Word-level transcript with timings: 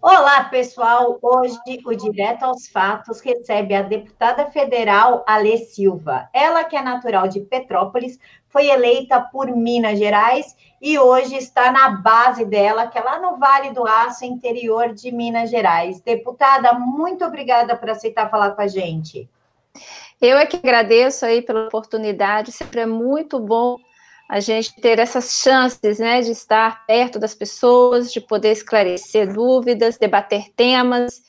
Olá, 0.00 0.44
pessoal. 0.44 1.18
Hoje 1.20 1.58
o 1.84 1.92
Direto 1.92 2.44
aos 2.44 2.68
Fatos 2.68 3.20
recebe 3.20 3.74
a 3.74 3.82
deputada 3.82 4.46
federal 4.46 5.24
Alê 5.26 5.58
Silva. 5.58 6.28
Ela, 6.32 6.62
que 6.62 6.76
é 6.76 6.82
natural 6.82 7.26
de 7.26 7.40
Petrópolis, 7.40 8.16
foi 8.48 8.68
eleita 8.68 9.20
por 9.20 9.48
Minas 9.48 9.98
Gerais 9.98 10.56
e 10.80 10.96
hoje 11.00 11.34
está 11.36 11.72
na 11.72 11.90
base 11.90 12.44
dela, 12.44 12.86
que 12.86 12.96
é 12.96 13.02
lá 13.02 13.18
no 13.18 13.38
Vale 13.38 13.72
do 13.72 13.84
Aço, 13.84 14.24
interior 14.24 14.94
de 14.94 15.10
Minas 15.10 15.50
Gerais. 15.50 16.00
Deputada, 16.00 16.74
muito 16.74 17.24
obrigada 17.24 17.76
por 17.76 17.90
aceitar 17.90 18.30
falar 18.30 18.52
com 18.52 18.62
a 18.62 18.68
gente. 18.68 19.28
Eu 20.22 20.38
é 20.38 20.46
que 20.46 20.58
agradeço 20.58 21.26
aí 21.26 21.42
pela 21.42 21.66
oportunidade, 21.66 22.52
sempre 22.52 22.82
é 22.82 22.86
muito 22.86 23.40
bom 23.40 23.76
a 24.28 24.40
gente 24.40 24.74
ter 24.80 24.98
essas 24.98 25.40
chances, 25.40 25.98
né, 25.98 26.20
de 26.20 26.32
estar 26.32 26.84
perto 26.86 27.18
das 27.18 27.34
pessoas, 27.34 28.12
de 28.12 28.20
poder 28.20 28.52
esclarecer 28.52 29.32
dúvidas, 29.32 29.96
debater 29.96 30.50
temas. 30.54 31.22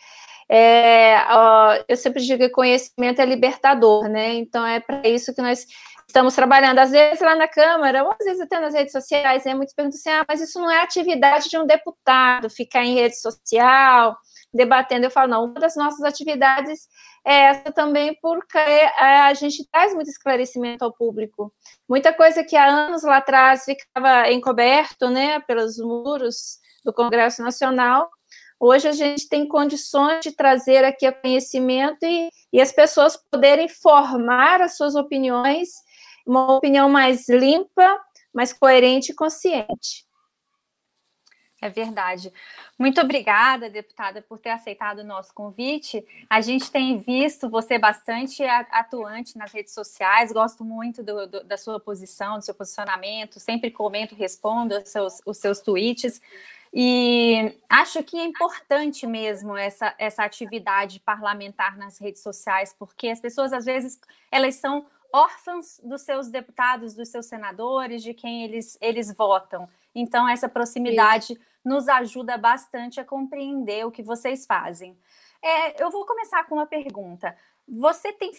É, 0.49 1.23
ó, 1.29 1.83
eu 1.87 1.95
sempre 1.95 2.21
digo 2.21 2.39
que 2.39 2.49
conhecimento 2.49 3.21
é 3.21 3.25
libertador, 3.25 4.09
né? 4.09 4.33
Então 4.33 4.65
é 4.65 4.79
para 4.79 5.07
isso 5.07 5.33
que 5.33 5.41
nós 5.41 5.65
estamos 6.07 6.33
trabalhando. 6.33 6.79
Às 6.79 6.91
vezes 6.91 7.21
lá 7.21 7.35
na 7.35 7.47
Câmara, 7.47 8.03
ou 8.03 8.11
às 8.11 8.25
vezes 8.25 8.41
até 8.41 8.59
nas 8.59 8.73
redes 8.73 8.91
sociais, 8.91 9.45
né? 9.45 9.53
Muitos 9.53 9.75
perguntam 9.75 9.97
assim: 9.97 10.09
ah, 10.09 10.25
mas 10.27 10.41
isso 10.41 10.59
não 10.59 10.69
é 10.69 10.81
atividade 10.81 11.49
de 11.49 11.57
um 11.57 11.65
deputado, 11.65 12.49
ficar 12.49 12.83
em 12.83 12.95
rede 12.95 13.19
social, 13.21 14.17
debatendo. 14.53 15.05
Eu 15.05 15.11
falo, 15.11 15.29
não, 15.29 15.45
uma 15.45 15.59
das 15.59 15.75
nossas 15.75 16.01
atividades 16.01 16.87
é 17.25 17.45
essa 17.45 17.71
também, 17.71 18.17
porque 18.21 18.57
é, 18.57 19.21
a 19.21 19.33
gente 19.33 19.67
traz 19.71 19.93
muito 19.93 20.09
esclarecimento 20.09 20.83
ao 20.83 20.93
público. 20.93 21.53
Muita 21.87 22.13
coisa 22.13 22.43
que 22.43 22.55
há 22.55 22.65
anos 22.65 23.03
lá 23.03 23.17
atrás 23.17 23.65
ficava 23.65 24.31
encoberto, 24.31 25.09
né, 25.09 25.39
pelos 25.41 25.77
muros 25.77 26.59
do 26.83 26.93
Congresso 26.93 27.41
Nacional, 27.41 28.09
hoje 28.59 28.87
a 28.87 28.91
gente 28.91 29.27
tem 29.29 29.47
condições 29.47 30.21
de 30.21 30.31
trazer 30.31 30.83
aqui 30.83 31.05
a 31.05 31.11
conhecimento 31.11 32.03
e, 32.03 32.29
e 32.51 32.61
as 32.61 32.71
pessoas 32.71 33.17
poderem 33.31 33.69
formar 33.69 34.61
as 34.61 34.75
suas 34.75 34.95
opiniões, 34.95 35.69
uma 36.27 36.55
opinião 36.57 36.89
mais 36.89 37.27
limpa, 37.29 37.99
mais 38.33 38.51
coerente 38.53 39.11
e 39.11 39.15
consciente. 39.15 40.08
É 41.61 41.67
verdade. 41.67 42.31
Muito 42.77 43.01
obrigada, 43.01 43.69
deputada, 43.69 44.21
por 44.21 44.39
ter 44.39 44.51
aceitado 44.51 44.99
o 44.99 45.03
nosso 45.03 45.33
convite. 45.33 46.05
A 46.29 46.39
gente 46.39 46.71
tem 46.71 46.97
visto 46.97 47.49
você 47.49 47.77
bastante 47.77 48.43
atuante 48.43 49.37
nas 49.37 49.51
redes 49.51 49.73
sociais, 49.73 50.31
gosto 50.31 50.63
muito 50.63 51.03
do, 51.03 51.27
do, 51.27 51.43
da 51.43 51.57
sua 51.57 51.77
posição, 51.77 52.37
do 52.37 52.45
seu 52.45 52.53
posicionamento, 52.53 53.39
sempre 53.39 53.69
comento, 53.71 54.15
respondo 54.15 54.77
os 54.77 54.87
seus, 54.89 55.21
os 55.25 55.37
seus 55.37 55.59
tweets. 55.59 56.21
E 56.73 57.53
acho 57.67 58.03
que 58.03 58.17
é 58.17 58.23
importante 58.23 59.05
mesmo 59.05 59.57
essa, 59.57 59.93
essa 59.97 60.23
atividade 60.23 60.99
parlamentar 61.01 61.77
nas 61.77 61.97
redes 61.97 62.21
sociais, 62.21 62.73
porque 62.77 63.09
as 63.09 63.19
pessoas, 63.19 63.51
às 63.51 63.65
vezes, 63.65 63.99
elas 64.31 64.55
são 64.55 64.85
órfãos 65.11 65.81
dos 65.83 66.03
seus 66.03 66.29
deputados, 66.29 66.93
dos 66.93 67.09
seus 67.09 67.25
senadores, 67.25 68.01
de 68.01 68.13
quem 68.13 68.43
eles, 68.43 68.77
eles 68.79 69.13
votam. 69.13 69.67
Então, 69.93 70.29
essa 70.29 70.47
proximidade 70.47 71.33
Isso. 71.33 71.48
Nos 71.63 71.87
ajuda 71.87 72.37
bastante 72.37 72.99
a 72.99 73.05
compreender 73.05 73.85
o 73.85 73.91
que 73.91 74.03
vocês 74.03 74.45
fazem. 74.45 74.97
É, 75.41 75.81
eu 75.81 75.89
vou 75.89 76.05
começar 76.05 76.43
com 76.45 76.55
uma 76.55 76.65
pergunta. 76.65 77.35
Você 77.67 78.11
tem, 78.11 78.31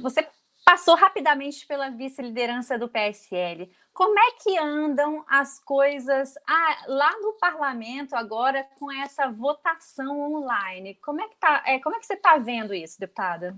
você 0.00 0.26
passou 0.64 0.94
rapidamente 0.94 1.66
pela 1.66 1.90
vice-liderança 1.90 2.78
do 2.78 2.88
PSL. 2.88 3.70
Como 3.92 4.18
é 4.18 4.30
que 4.42 4.58
andam 4.58 5.24
as 5.28 5.60
coisas 5.60 6.34
ah, 6.48 6.84
lá 6.88 7.12
no 7.20 7.34
parlamento 7.34 8.16
agora 8.16 8.66
com 8.78 8.90
essa 8.90 9.28
votação 9.28 10.20
online? 10.20 10.94
Como 10.96 11.20
é 11.20 11.28
que 11.28 11.36
tá? 11.36 11.62
É, 11.66 11.78
como 11.78 11.94
é 11.94 12.00
que 12.00 12.06
você 12.06 12.14
está 12.14 12.38
vendo 12.38 12.74
isso, 12.74 12.98
deputada? 12.98 13.56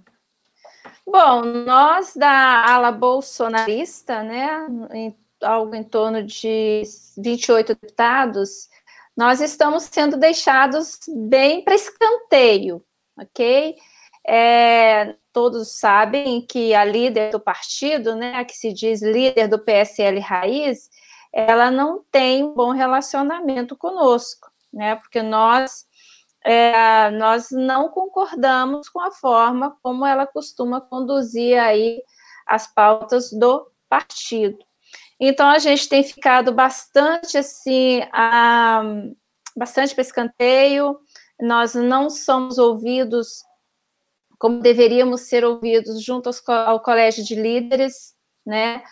Bom, 1.06 1.42
nós 1.42 2.14
da 2.16 2.66
ala 2.66 2.90
bolsonarista, 2.90 4.22
né, 4.22 4.66
em, 4.92 5.16
algo 5.40 5.74
em 5.74 5.84
torno 5.84 6.22
de 6.22 6.82
28 7.16 7.74
deputados, 7.74 8.68
nós 9.16 9.40
estamos 9.40 9.84
sendo 9.84 10.16
deixados 10.16 10.98
bem 11.08 11.64
para 11.64 11.74
escanteio, 11.74 12.84
ok? 13.18 13.76
É, 14.28 15.14
todos 15.32 15.78
sabem 15.78 16.44
que 16.44 16.74
a 16.74 16.84
líder 16.84 17.30
do 17.30 17.40
partido, 17.40 18.14
né, 18.14 18.34
a 18.34 18.44
que 18.44 18.56
se 18.56 18.72
diz 18.72 19.00
líder 19.00 19.48
do 19.48 19.58
PSL 19.58 20.18
Raiz, 20.18 20.90
ela 21.32 21.70
não 21.70 22.04
tem 22.10 22.44
um 22.44 22.54
bom 22.54 22.72
relacionamento 22.72 23.76
conosco, 23.76 24.50
né, 24.72 24.96
porque 24.96 25.22
nós 25.22 25.86
é, 26.44 27.10
nós 27.10 27.48
não 27.50 27.88
concordamos 27.88 28.88
com 28.88 29.00
a 29.00 29.10
forma 29.10 29.76
como 29.82 30.06
ela 30.06 30.26
costuma 30.26 30.80
conduzir 30.80 31.58
aí 31.58 32.00
as 32.46 32.72
pautas 32.72 33.32
do 33.32 33.68
partido. 33.88 34.65
Então 35.20 35.48
a 35.48 35.58
gente 35.58 35.88
tem 35.88 36.02
ficado 36.02 36.52
bastante 36.52 37.38
assim, 37.38 38.02
a, 38.12 38.82
bastante 39.56 39.94
para 39.94 40.02
escanteio, 40.02 40.98
nós 41.40 41.74
não 41.74 42.10
somos 42.10 42.58
ouvidos 42.58 43.42
como 44.38 44.60
deveríamos 44.60 45.22
ser 45.22 45.44
ouvidos 45.44 46.02
junto 46.02 46.26
aos, 46.28 46.46
ao 46.48 46.80
colégio 46.80 47.24
de 47.24 47.34
líderes, 47.34 48.14
né? 48.44 48.82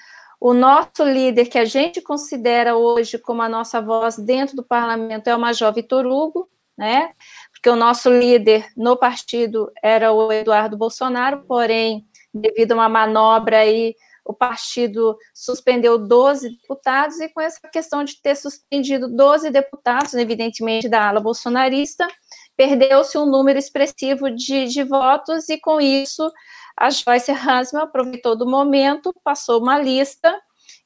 O 0.41 0.53
nosso 0.53 1.05
líder, 1.05 1.47
que 1.47 1.59
a 1.59 1.65
gente 1.65 2.01
considera 2.01 2.77
hoje 2.77 3.19
como 3.19 3.43
a 3.43 3.49
nossa 3.49 3.81
voz 3.81 4.17
dentro 4.17 4.57
do 4.57 4.65
parlamento, 4.65 5.29
é 5.29 5.37
o 5.37 5.39
Major 5.39 5.73
Vitor 5.73 6.07
Hugo, 6.07 6.49
né? 6.77 7.11
Porque 7.53 7.71
o 7.71 7.77
nosso 7.77 8.11
líder 8.11 8.67
no 8.77 8.97
partido 8.97 9.71
era 9.83 10.13
o 10.13 10.33
Eduardo 10.33 10.77
Bolsonaro, 10.77 11.45
porém, 11.47 12.07
devido 12.33 12.73
a 12.73 12.75
uma 12.75 12.89
manobra 12.89 13.61
aí, 13.61 13.95
o 14.25 14.33
partido 14.33 15.17
suspendeu 15.35 15.99
12 15.99 16.51
deputados, 16.51 17.21
e 17.21 17.29
com 17.29 17.41
essa 17.41 17.61
questão 17.69 18.03
de 18.03 18.21
ter 18.21 18.35
suspendido 18.35 19.09
12 19.09 19.51
deputados, 19.51 20.15
evidentemente 20.15 20.89
da 20.89 21.09
ala 21.09 21.21
bolsonarista, 21.21 22.07
perdeu-se 22.57 23.19
um 23.19 23.27
número 23.27 23.59
expressivo 23.59 24.31
de, 24.31 24.67
de 24.67 24.83
votos, 24.83 25.49
e 25.49 25.59
com 25.59 25.81
isso 25.81 26.31
a 26.77 26.91
Joyce 26.91 27.33
Hansman 27.33 27.83
aproveitou 27.83 28.37
do 28.37 28.49
momento, 28.49 29.15
passou 29.23 29.61
uma 29.61 29.79
lista 29.79 30.35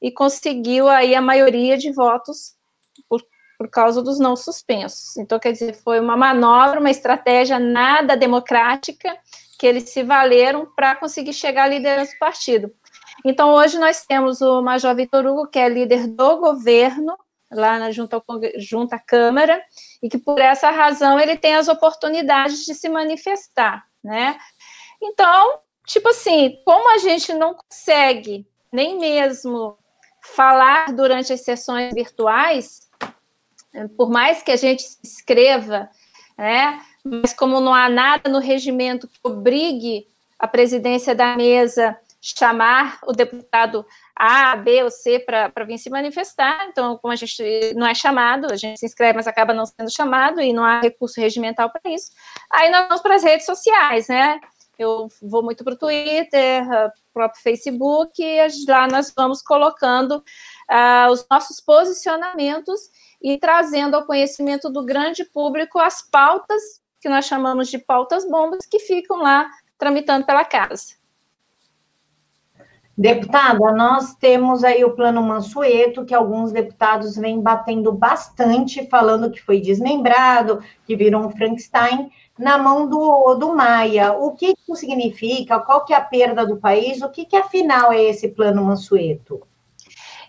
e 0.01 0.11
conseguiu 0.11 0.87
aí 0.87 1.15
a 1.15 1.21
maioria 1.21 1.77
de 1.77 1.91
votos 1.91 2.55
por 3.07 3.23
por 3.59 3.69
causa 3.69 4.01
dos 4.01 4.17
não 4.19 4.37
suspensos. 4.37 5.17
Então, 5.17 5.37
quer 5.37 5.51
dizer, 5.51 5.75
foi 5.83 5.99
uma 5.99 6.15
manobra, 6.15 6.79
uma 6.79 6.89
estratégia 6.89 7.59
nada 7.59 8.15
democrática 8.15 9.13
que 9.59 9.67
eles 9.67 9.89
se 9.89 10.01
valeram 10.01 10.65
para 10.73 10.95
conseguir 10.95 11.33
chegar 11.33 11.65
à 11.65 11.67
liderança 11.67 12.13
do 12.13 12.19
partido. 12.19 12.71
Então, 13.25 13.53
hoje 13.53 13.77
nós 13.77 14.05
temos 14.05 14.41
o 14.41 14.61
Major 14.61 14.95
Vitor 14.95 15.25
Hugo, 15.25 15.47
que 15.47 15.59
é 15.59 15.67
líder 15.67 16.07
do 16.07 16.37
governo, 16.37 17.17
lá 17.51 17.79
na 17.79 17.91
junta 17.91 18.21
à 18.95 18.99
Câmara, 18.99 19.61
e 20.01 20.09
que 20.09 20.17
por 20.17 20.39
essa 20.39 20.69
razão 20.69 21.19
ele 21.19 21.37
tem 21.37 21.55
as 21.55 21.67
oportunidades 21.67 22.65
de 22.65 22.73
se 22.73 22.87
manifestar, 22.87 23.85
né? 24.03 24.37
Então, 25.01 25.59
tipo 25.85 26.09
assim, 26.09 26.61
como 26.65 26.93
a 26.93 26.99
gente 26.99 27.33
não 27.33 27.55
consegue 27.55 28.47
nem 28.71 28.99
mesmo 28.99 29.77
falar 30.21 30.93
durante 30.93 31.33
as 31.33 31.41
sessões 31.41 31.93
virtuais, 31.93 32.87
por 33.97 34.09
mais 34.09 34.43
que 34.43 34.51
a 34.51 34.55
gente 34.55 34.85
escreva, 35.03 35.89
né, 36.37 36.81
mas 37.03 37.33
como 37.33 37.59
não 37.59 37.73
há 37.73 37.89
nada 37.89 38.29
no 38.29 38.39
regimento 38.39 39.07
que 39.07 39.19
obrigue 39.23 40.07
a 40.37 40.47
presidência 40.47 41.15
da 41.15 41.35
mesa 41.35 41.97
chamar 42.21 42.99
o 43.07 43.13
deputado 43.13 43.85
A, 44.15 44.55
B 44.55 44.83
ou 44.83 44.91
C 44.91 45.19
para 45.19 45.63
vir 45.65 45.77
se 45.77 45.89
manifestar, 45.89 46.67
então, 46.67 46.97
como 46.97 47.13
a 47.13 47.15
gente 47.15 47.73
não 47.75 47.87
é 47.87 47.95
chamado, 47.95 48.51
a 48.51 48.57
gente 48.57 48.79
se 48.79 48.85
inscreve, 48.85 49.15
mas 49.15 49.27
acaba 49.27 49.53
não 49.53 49.65
sendo 49.65 49.91
chamado 49.91 50.41
e 50.41 50.51
não 50.51 50.63
há 50.63 50.81
recurso 50.81 51.19
regimental 51.19 51.69
para 51.69 51.91
isso, 51.91 52.11
aí 52.51 52.69
nós 52.69 52.87
vamos 52.87 53.01
para 53.01 53.15
as 53.15 53.23
redes 53.23 53.45
sociais, 53.45 54.07
né? 54.07 54.39
Eu 54.77 55.09
vou 55.21 55.43
muito 55.43 55.63
para 55.63 55.73
o 55.73 55.77
Twitter, 55.77 56.65
próprio 57.13 57.41
Facebook, 57.41 58.23
e 58.23 58.47
lá 58.65 58.87
nós 58.87 59.13
vamos 59.15 59.41
colocando 59.41 60.23
uh, 60.71 61.11
os 61.11 61.25
nossos 61.29 61.59
posicionamentos 61.59 62.79
e 63.21 63.37
trazendo 63.37 63.95
ao 63.95 64.05
conhecimento 64.05 64.69
do 64.69 64.85
grande 64.85 65.25
público 65.25 65.79
as 65.79 66.01
pautas, 66.01 66.61
que 67.01 67.09
nós 67.09 67.25
chamamos 67.25 67.67
de 67.67 67.77
pautas 67.77 68.23
bombas, 68.23 68.65
que 68.65 68.79
ficam 68.79 69.17
lá 69.17 69.49
tramitando 69.77 70.25
pela 70.25 70.45
casa. 70.45 70.98
Deputada, 72.99 73.71
nós 73.71 74.13
temos 74.13 74.61
aí 74.61 74.83
o 74.83 74.91
plano 74.91 75.23
Mansueto, 75.23 76.03
que 76.03 76.13
alguns 76.13 76.51
deputados 76.51 77.15
vêm 77.15 77.39
batendo 77.39 77.93
bastante, 77.93 78.85
falando 78.89 79.31
que 79.31 79.41
foi 79.41 79.61
desmembrado, 79.61 80.61
que 80.85 80.97
virou 80.97 81.23
um 81.23 81.29
Frankenstein, 81.29 82.11
na 82.37 82.57
mão 82.57 82.89
do, 82.89 83.35
do 83.35 83.55
Maia. 83.55 84.11
O 84.11 84.33
que 84.33 84.47
isso 84.47 84.75
significa? 84.75 85.61
Qual 85.61 85.85
que 85.85 85.93
é 85.93 85.95
a 85.95 86.01
perda 86.01 86.45
do 86.45 86.57
país? 86.57 87.01
O 87.01 87.07
que, 87.07 87.23
que 87.23 87.37
afinal 87.37 87.93
é 87.93 88.03
esse 88.03 88.27
plano 88.27 88.65
Mansueto? 88.65 89.47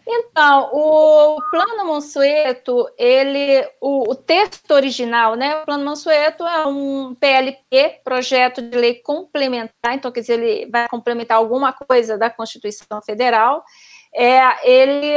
Então, 0.06 0.70
o 0.72 1.40
Plano 1.50 1.84
Mansueto, 1.86 2.86
ele, 2.98 3.68
o, 3.80 4.10
o, 4.10 4.14
texto 4.14 4.70
original, 4.72 5.36
né? 5.36 5.56
O 5.56 5.64
Plano 5.64 5.84
Mansueto 5.84 6.44
é 6.44 6.66
um 6.66 7.14
PLP, 7.14 8.00
projeto 8.02 8.62
de 8.62 8.76
lei 8.76 8.94
complementar, 8.96 9.94
então, 9.94 10.10
quer 10.10 10.20
dizer, 10.20 10.40
ele 10.40 10.70
vai 10.70 10.88
complementar 10.88 11.36
alguma 11.36 11.72
coisa 11.72 12.18
da 12.18 12.30
Constituição 12.30 13.00
Federal. 13.02 13.62
É, 14.14 14.68
ele 14.68 15.14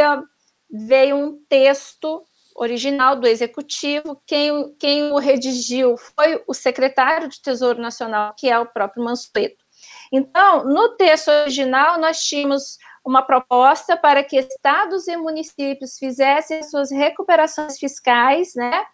veio 0.70 1.16
um 1.16 1.40
texto 1.48 2.24
original 2.56 3.16
do 3.16 3.28
Executivo, 3.28 4.22
quem, 4.28 4.76
quem 4.80 5.12
o 5.12 5.18
redigiu 5.18 5.96
foi 5.98 6.44
o 6.48 6.54
secretário 6.54 7.28
de 7.28 7.42
Tesouro 7.42 7.82
Nacional, 7.82 8.34
que 8.38 8.50
é 8.50 8.60
o 8.60 8.66
próprio 8.66 9.04
Mansueto. 9.04 9.64
Então, 10.12 10.64
no 10.66 10.90
texto 10.90 11.30
original, 11.30 12.00
nós 12.00 12.24
tínhamos 12.24 12.78
uma 13.06 13.22
proposta 13.22 13.98
para 13.98 14.24
que 14.24 14.38
estados 14.38 15.08
e 15.08 15.18
municípios 15.18 15.98
fizessem 15.98 16.64
suas 16.64 16.92
recuperações 16.92 17.78
fiscais, 17.78 18.54
né? 18.56 18.86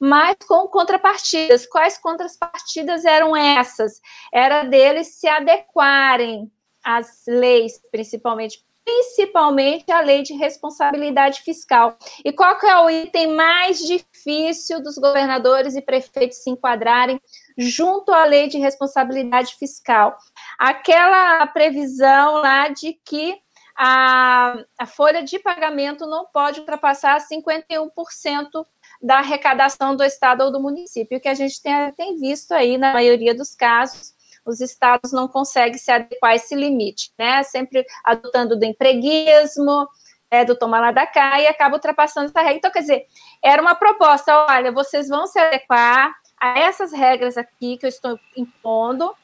Mas 0.00 0.36
com 0.46 0.66
contrapartidas. 0.68 1.66
Quais 1.66 1.98
contrapartidas 1.98 3.04
eram 3.04 3.36
essas? 3.36 4.00
Era 4.32 4.62
deles 4.62 5.18
se 5.18 5.28
adequarem 5.28 6.50
às 6.82 7.24
leis, 7.26 7.80
principalmente 7.90 8.64
principalmente 8.88 9.92
a 9.92 10.00
lei 10.00 10.22
de 10.22 10.32
responsabilidade 10.32 11.42
fiscal. 11.42 11.98
E 12.24 12.32
qual 12.32 12.58
que 12.58 12.64
é 12.64 12.78
o 12.78 12.88
item 12.88 13.34
mais 13.34 13.78
difícil 13.80 14.82
dos 14.82 14.96
governadores 14.96 15.76
e 15.76 15.82
prefeitos 15.82 16.38
se 16.38 16.48
enquadrarem 16.48 17.20
junto 17.58 18.12
à 18.12 18.24
lei 18.24 18.48
de 18.48 18.56
responsabilidade 18.56 19.56
fiscal? 19.56 20.16
Aquela 20.58 21.46
previsão 21.48 22.36
lá 22.36 22.68
de 22.68 22.98
que 23.04 23.36
a, 23.80 24.56
a 24.76 24.86
folha 24.86 25.22
de 25.22 25.38
pagamento 25.38 26.04
não 26.04 26.26
pode 26.26 26.58
ultrapassar 26.58 27.16
51% 27.20 28.66
da 29.00 29.18
arrecadação 29.18 29.94
do 29.94 30.02
estado 30.02 30.42
ou 30.42 30.50
do 30.50 30.60
município, 30.60 31.20
que 31.20 31.28
a 31.28 31.34
gente 31.34 31.62
tem, 31.62 31.92
tem 31.92 32.18
visto 32.18 32.50
aí 32.50 32.76
na 32.76 32.92
maioria 32.92 33.32
dos 33.32 33.54
casos, 33.54 34.12
os 34.44 34.60
estados 34.60 35.12
não 35.12 35.28
conseguem 35.28 35.78
se 35.78 35.92
adequar 35.92 36.32
a 36.32 36.34
esse 36.34 36.56
limite, 36.56 37.12
né? 37.16 37.44
Sempre 37.44 37.86
adotando 38.02 38.58
do 38.58 38.64
empreguismo, 38.64 39.86
é, 40.28 40.44
do 40.44 40.56
tomar 40.56 40.80
lá 40.80 40.90
da 40.90 41.06
cá, 41.06 41.40
e 41.40 41.46
acaba 41.46 41.76
ultrapassando 41.76 42.26
essa 42.30 42.40
regra. 42.40 42.56
Então, 42.56 42.72
quer 42.72 42.80
dizer, 42.80 43.06
era 43.40 43.62
uma 43.62 43.76
proposta, 43.76 44.46
olha, 44.48 44.72
vocês 44.72 45.08
vão 45.08 45.28
se 45.28 45.38
adequar 45.38 46.12
a 46.40 46.58
essas 46.58 46.92
regras 46.92 47.36
aqui 47.36 47.76
que 47.76 47.86
eu 47.86 47.88
estou 47.88 48.18
impondo, 48.36 49.14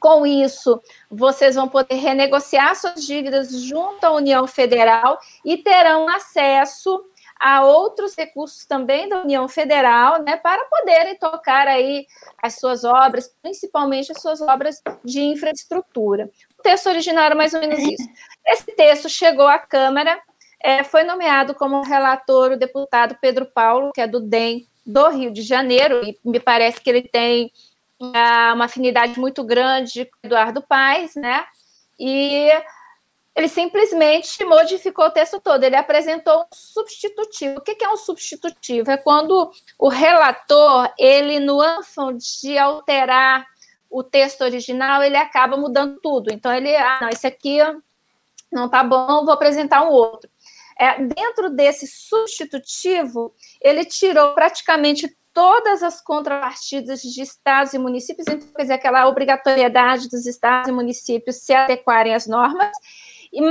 com 0.00 0.26
isso, 0.26 0.80
vocês 1.10 1.54
vão 1.54 1.68
poder 1.68 1.94
renegociar 1.94 2.74
suas 2.74 3.04
dívidas 3.04 3.52
junto 3.62 4.04
à 4.04 4.12
União 4.12 4.46
Federal 4.46 5.18
e 5.44 5.56
terão 5.58 6.08
acesso 6.08 7.04
a 7.38 7.64
outros 7.64 8.14
recursos 8.16 8.64
também 8.64 9.08
da 9.08 9.22
União 9.22 9.46
Federal, 9.46 10.22
né, 10.22 10.36
para 10.36 10.64
poderem 10.64 11.16
tocar 11.16 11.68
aí 11.68 12.06
as 12.42 12.58
suas 12.58 12.82
obras, 12.82 13.30
principalmente 13.42 14.10
as 14.10 14.20
suas 14.20 14.40
obras 14.40 14.82
de 15.04 15.20
infraestrutura. 15.20 16.30
O 16.58 16.62
texto 16.62 16.88
original 16.88 17.24
era 17.24 17.34
mais 17.34 17.52
ou 17.52 17.60
menos 17.60 17.78
isso. 17.78 18.08
Esse 18.46 18.72
texto 18.74 19.08
chegou 19.08 19.46
à 19.46 19.58
Câmara, 19.58 20.18
é, 20.62 20.82
foi 20.82 21.04
nomeado 21.04 21.54
como 21.54 21.82
relator 21.82 22.52
o 22.52 22.58
deputado 22.58 23.16
Pedro 23.20 23.46
Paulo, 23.46 23.92
que 23.92 24.00
é 24.00 24.06
do 24.06 24.20
DEM 24.20 24.66
do 24.84 25.08
Rio 25.08 25.32
de 25.32 25.42
Janeiro, 25.42 26.02
e 26.04 26.16
me 26.24 26.40
parece 26.40 26.80
que 26.80 26.88
ele 26.88 27.02
tem 27.02 27.50
uma 27.98 28.64
afinidade 28.64 29.18
muito 29.18 29.42
grande 29.44 30.04
com 30.04 30.18
Eduardo 30.24 30.62
Paes, 30.62 31.14
né? 31.14 31.44
E 31.98 32.50
ele 33.34 33.48
simplesmente 33.48 34.42
modificou 34.44 35.06
o 35.06 35.10
texto 35.10 35.40
todo. 35.40 35.62
Ele 35.62 35.76
apresentou 35.76 36.40
um 36.40 36.46
substitutivo. 36.52 37.58
O 37.58 37.60
que 37.60 37.84
é 37.84 37.88
um 37.90 37.96
substitutivo? 37.96 38.90
É 38.90 38.96
quando 38.96 39.50
o 39.78 39.88
relator, 39.88 40.90
ele 40.98 41.38
no 41.38 41.60
ânfão 41.60 42.16
de 42.16 42.56
alterar 42.56 43.46
o 43.90 44.02
texto 44.02 44.42
original, 44.42 45.02
ele 45.02 45.16
acaba 45.16 45.56
mudando 45.56 45.98
tudo. 46.00 46.32
Então 46.32 46.52
ele, 46.52 46.74
ah, 46.76 46.98
não, 47.02 47.08
esse 47.08 47.26
aqui 47.26 47.58
não 48.50 48.68
tá 48.68 48.82
bom, 48.82 49.24
vou 49.24 49.34
apresentar 49.34 49.82
um 49.82 49.90
outro. 49.90 50.30
É, 50.78 51.02
dentro 51.02 51.50
desse 51.50 51.86
substitutivo, 51.86 53.34
ele 53.60 53.84
tirou 53.84 54.34
praticamente 54.34 55.14
todas 55.36 55.82
as 55.82 56.00
contrapartidas 56.00 57.02
de 57.02 57.20
estados 57.20 57.74
e 57.74 57.78
municípios, 57.78 58.26
então, 58.26 58.48
quer 58.56 58.62
dizer, 58.62 58.72
aquela 58.72 59.06
obrigatoriedade 59.06 60.08
dos 60.08 60.24
estados 60.24 60.66
e 60.66 60.72
municípios 60.72 61.36
se 61.44 61.52
adequarem 61.52 62.14
às 62.14 62.26
normas, 62.26 62.72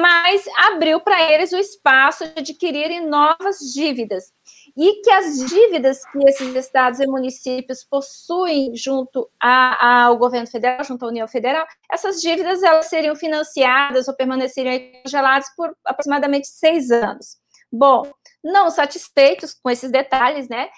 mas 0.01 0.43
abriu 0.71 0.99
para 0.99 1.31
eles 1.31 1.53
o 1.53 1.57
espaço 1.57 2.25
de 2.25 2.39
adquirirem 2.39 3.05
novas 3.05 3.59
dívidas. 3.71 4.33
E 4.75 4.99
que 5.03 5.11
as 5.11 5.37
dívidas 5.47 6.03
que 6.11 6.27
esses 6.27 6.55
estados 6.55 6.99
e 6.99 7.05
municípios 7.05 7.83
possuem 7.83 8.75
junto 8.75 9.29
a, 9.39 10.05
ao 10.05 10.17
governo 10.17 10.47
federal, 10.47 10.83
junto 10.83 11.05
à 11.05 11.09
União 11.09 11.27
Federal, 11.27 11.67
essas 11.91 12.19
dívidas 12.19 12.63
elas 12.63 12.87
seriam 12.87 13.15
financiadas 13.15 14.07
ou 14.07 14.15
permaneceriam 14.15 14.91
congeladas 15.03 15.53
por 15.55 15.77
aproximadamente 15.85 16.47
seis 16.47 16.89
anos. 16.89 17.37
Bom, 17.71 18.11
não 18.43 18.71
satisfeitos 18.71 19.53
com 19.53 19.69
esses 19.69 19.91
detalhes, 19.91 20.49
né? 20.49 20.69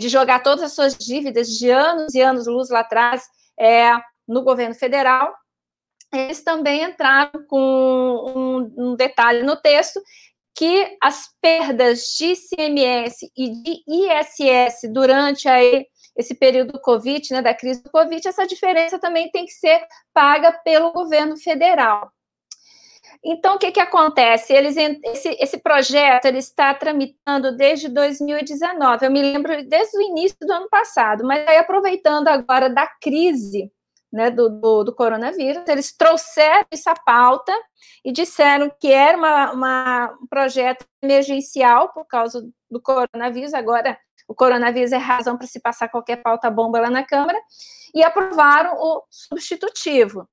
De 0.00 0.08
jogar 0.08 0.42
todas 0.42 0.64
as 0.64 0.72
suas 0.72 0.96
dívidas 0.96 1.46
de 1.48 1.70
anos 1.70 2.14
e 2.14 2.20
anos 2.20 2.46
luz 2.46 2.70
lá 2.70 2.80
atrás 2.80 3.22
é, 3.58 3.92
no 4.26 4.42
governo 4.42 4.74
federal, 4.74 5.32
eles 6.12 6.42
também 6.42 6.82
entraram 6.82 7.44
com 7.46 7.60
um, 8.34 8.74
um, 8.76 8.96
detalhe 8.96 9.42
no 9.42 9.56
texto 9.56 10.00
que 10.56 10.96
as 11.02 11.28
perdas 11.40 12.00
de 12.18 12.32
ICMS 12.32 13.30
e 13.36 13.50
de 13.50 13.82
ISS 13.86 14.90
durante 14.92 15.48
aí 15.48 15.86
esse 16.16 16.34
período 16.34 16.72
do 16.72 16.80
Covid, 16.80 17.32
né, 17.32 17.42
da 17.42 17.54
crise 17.54 17.82
do 17.82 17.90
Covid, 17.90 18.26
essa 18.26 18.46
diferença 18.46 18.98
também 18.98 19.30
tem 19.30 19.44
que 19.44 19.52
ser 19.52 19.86
paga 20.12 20.52
pelo 20.64 20.92
governo 20.92 21.36
federal. 21.36 22.10
Então, 23.22 23.56
o 23.56 23.58
que, 23.58 23.70
que 23.70 23.80
acontece? 23.80 24.52
Eles, 24.52 24.76
esse, 24.76 25.36
esse 25.38 25.58
projeto 25.58 26.24
ele 26.24 26.38
está 26.38 26.72
tramitando 26.72 27.54
desde 27.54 27.88
2019. 27.88 29.04
Eu 29.04 29.10
me 29.10 29.20
lembro 29.20 29.62
desde 29.68 29.98
o 29.98 30.00
início 30.00 30.38
do 30.40 30.52
ano 30.52 30.68
passado, 30.70 31.24
mas 31.24 31.46
aí 31.46 31.58
aproveitando 31.58 32.28
agora 32.28 32.70
da 32.70 32.86
crise 32.86 33.70
né, 34.10 34.30
do, 34.30 34.48
do, 34.48 34.84
do, 34.84 34.94
coronavírus, 34.94 35.62
eles 35.68 35.94
trouxeram 35.96 36.66
essa 36.70 36.94
pauta 36.94 37.52
e 38.04 38.10
disseram 38.10 38.70
que 38.80 38.90
era 38.90 39.16
uma, 39.16 39.52
uma, 39.52 40.18
um 40.22 40.26
projeto 40.26 40.84
emergencial 41.02 41.92
por 41.92 42.06
causa 42.06 42.42
do 42.70 42.80
coronavírus. 42.80 43.54
Agora, 43.54 43.98
o 44.26 44.34
coronavírus 44.34 44.92
é 44.92 44.96
razão 44.96 45.36
para 45.36 45.46
se 45.46 45.60
passar 45.60 45.88
qualquer 45.88 46.22
pauta 46.22 46.50
bomba 46.50 46.80
lá 46.80 46.90
na 46.90 47.04
Câmara, 47.04 47.38
e 47.94 48.02
aprovaram 48.02 48.74
o 48.76 49.04
substitutivo, 49.10 50.28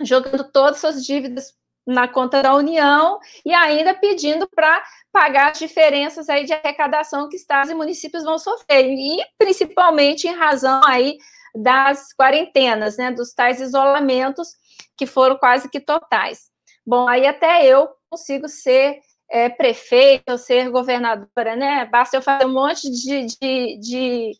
jogando 0.00 0.50
todas 0.50 0.74
as 0.74 0.80
suas 0.80 1.04
dívidas 1.04 1.54
na 1.86 2.06
conta 2.06 2.42
da 2.42 2.54
União 2.54 3.18
e 3.44 3.52
ainda 3.52 3.94
pedindo 3.94 4.48
para 4.48 4.82
pagar 5.12 5.50
as 5.50 5.58
diferenças 5.58 6.28
aí 6.28 6.44
de 6.44 6.52
arrecadação 6.52 7.28
que 7.28 7.36
estados 7.36 7.70
e 7.70 7.74
municípios 7.74 8.24
vão 8.24 8.38
sofrer, 8.38 8.86
e 8.86 9.22
principalmente 9.36 10.26
em 10.26 10.34
razão 10.34 10.80
aí 10.84 11.18
das 11.54 12.12
quarentenas, 12.14 12.96
né, 12.96 13.10
dos 13.10 13.34
tais 13.34 13.60
isolamentos 13.60 14.48
que 14.96 15.06
foram 15.06 15.36
quase 15.36 15.68
que 15.68 15.80
totais. 15.80 16.50
Bom, 16.86 17.08
aí 17.08 17.26
até 17.26 17.66
eu 17.66 17.88
consigo 18.08 18.48
ser 18.48 19.00
é, 19.30 19.48
prefeita 19.48 20.32
ou 20.32 20.38
ser 20.38 20.70
governadora, 20.70 21.56
né? 21.56 21.86
Basta 21.86 22.16
eu 22.16 22.22
fazer 22.22 22.44
um 22.44 22.52
monte 22.52 22.90
de, 22.90 23.26
de, 23.26 23.78
de 23.78 24.32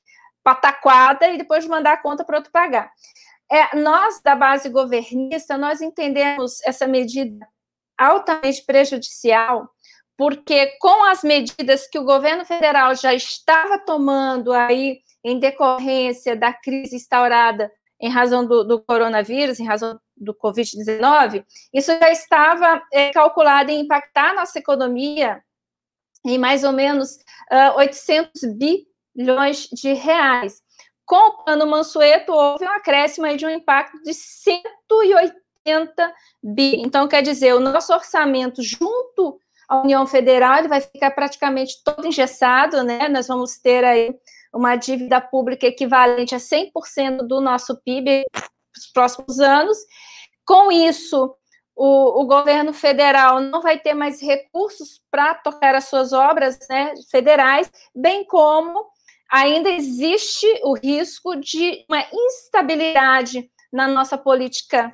pataquada 0.42 1.28
e 1.28 1.38
depois 1.38 1.66
mandar 1.66 1.94
a 1.94 2.02
conta 2.02 2.25
para 2.25 2.37
outro 2.37 2.52
pagar. 2.52 2.90
É, 3.52 3.76
nós, 3.76 4.21
da 4.23 4.35
base 4.35 4.68
governista, 4.71 5.59
nós 5.59 5.82
entendemos 5.82 6.61
essa 6.62 6.87
medida 6.87 7.47
altamente 7.99 8.64
prejudicial, 8.64 9.68
porque 10.16 10.68
com 10.80 11.04
as 11.04 11.23
medidas 11.23 11.87
que 11.87 11.99
o 11.99 12.04
governo 12.04 12.44
federal 12.44 12.94
já 12.94 13.12
estava 13.12 13.78
tomando 13.78 14.52
aí 14.52 15.00
em 15.25 15.38
decorrência 15.38 16.35
da 16.35 16.52
crise 16.52 16.97
instaurada 16.97 17.71
em 18.00 18.09
razão 18.09 18.44
do, 18.44 18.64
do 18.64 18.82
coronavírus, 18.82 19.61
em 19.61 19.66
razão 19.66 20.00
do 20.16 20.35
Covid-19, 20.35 21.44
isso 21.73 21.92
já 21.99 22.11
estava 22.11 22.82
é, 22.92 23.11
calculado 23.12 23.71
em 23.71 23.80
impactar 23.80 24.30
a 24.30 24.35
nossa 24.35 24.59
economia 24.59 25.42
em 26.25 26.38
mais 26.38 26.64
ou 26.64 26.73
menos 26.73 27.16
uh, 27.50 27.76
800 27.76 28.42
bilhões 29.14 29.68
de 29.73 29.92
reais. 29.92 30.62
Com 31.12 31.28
o 31.28 31.45
plano 31.45 31.66
Mansueto, 31.66 32.33
houve 32.33 32.64
um 32.64 32.71
acréscimo 32.71 33.26
aí 33.26 33.37
de 33.37 33.45
um 33.45 33.50
impacto 33.50 34.02
de 34.02 34.14
180 34.14 36.14
bi. 36.42 36.81
Então, 36.81 37.07
quer 37.07 37.21
dizer, 37.21 37.54
o 37.54 37.61
nosso 37.61 37.92
orçamento 37.92 38.62
junto 38.62 39.38
à 39.69 39.83
União 39.83 40.07
Federal 40.07 40.57
ele 40.57 40.69
vai 40.69 40.81
ficar 40.81 41.11
praticamente 41.11 41.85
todo 41.85 42.07
engessado, 42.07 42.83
né? 42.83 43.11
Nós 43.11 43.28
vamos 43.28 43.59
ter 43.59 43.85
aí 43.85 44.14
uma 44.54 44.75
dívida 44.75 45.21
pública 45.21 45.66
equivalente 45.66 46.35
a 46.35 46.38
100% 46.38 47.26
do 47.28 47.42
nosso 47.42 47.78
PIB 47.85 48.25
nos 48.75 48.87
próximos 48.95 49.38
anos. 49.38 49.76
Com 50.47 50.73
isso, 50.73 51.37
o, 51.76 52.23
o, 52.23 52.26
governo 52.26 52.73
federal 52.73 53.38
não 53.38 53.61
vai 53.61 53.78
ter 53.78 53.92
mais 53.92 54.23
recursos 54.23 55.02
para 55.11 55.35
tocar 55.35 55.75
as 55.75 55.85
suas 55.85 56.14
obras 56.14 56.59
né, 56.71 56.95
federais, 57.11 57.71
bem 57.95 58.25
como 58.25 58.90
ainda 59.32 59.70
existe 59.70 60.46
o 60.62 60.74
risco 60.74 61.34
de 61.36 61.86
uma 61.88 62.04
instabilidade 62.12 63.50
na 63.72 63.88
nossa 63.88 64.18
política 64.18 64.92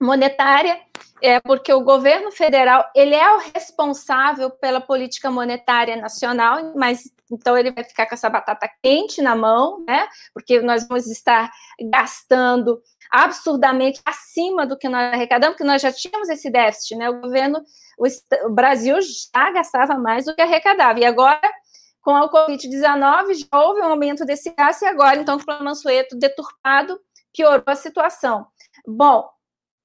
monetária, 0.00 0.80
é 1.20 1.40
porque 1.40 1.72
o 1.72 1.82
governo 1.82 2.30
federal 2.30 2.88
ele 2.94 3.14
é 3.14 3.34
o 3.34 3.40
responsável 3.54 4.50
pela 4.50 4.80
política 4.80 5.30
monetária 5.30 5.96
nacional, 5.96 6.74
mas 6.76 7.04
então 7.32 7.56
ele 7.58 7.72
vai 7.72 7.82
ficar 7.82 8.06
com 8.06 8.14
essa 8.14 8.30
batata 8.30 8.70
quente 8.80 9.20
na 9.20 9.34
mão, 9.34 9.82
né? 9.84 10.06
Porque 10.32 10.60
nós 10.60 10.86
vamos 10.86 11.06
estar 11.06 11.50
gastando 11.90 12.80
absurdamente 13.10 14.00
acima 14.04 14.66
do 14.66 14.76
que 14.76 14.88
nós 14.88 15.12
arrecadamos, 15.12 15.56
porque 15.56 15.66
nós 15.66 15.82
já 15.82 15.90
tínhamos 15.90 16.28
esse 16.28 16.50
déficit, 16.50 16.96
né? 16.96 17.08
O 17.08 17.20
governo, 17.20 17.60
o, 17.98 18.06
o 18.46 18.50
Brasil 18.50 18.96
já 19.00 19.50
gastava 19.50 19.94
mais 19.94 20.26
do 20.26 20.34
que 20.34 20.42
arrecadava, 20.42 21.00
e 21.00 21.04
agora 21.04 21.40
com 22.06 22.14
a 22.14 22.30
Covid-19 22.30 23.34
já 23.34 23.60
houve 23.60 23.80
um 23.80 23.86
aumento 23.86 24.24
desse 24.24 24.54
gasto 24.54 24.82
e 24.82 24.86
agora, 24.86 25.16
então, 25.16 25.40
com 25.40 25.50
o 25.50 25.64
Mansueto 25.64 26.16
deturpado, 26.16 27.00
piorou 27.36 27.64
a 27.66 27.74
situação. 27.74 28.46
Bom, 28.86 29.28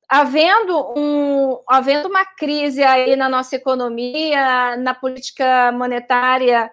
havendo, 0.07 0.93
um, 0.95 1.59
havendo 1.67 2.07
uma 2.07 2.23
crise 2.23 2.83
aí 2.83 3.15
na 3.15 3.27
nossa 3.27 3.55
economia, 3.55 4.77
na 4.77 4.93
política 4.93 5.71
monetária 5.71 6.69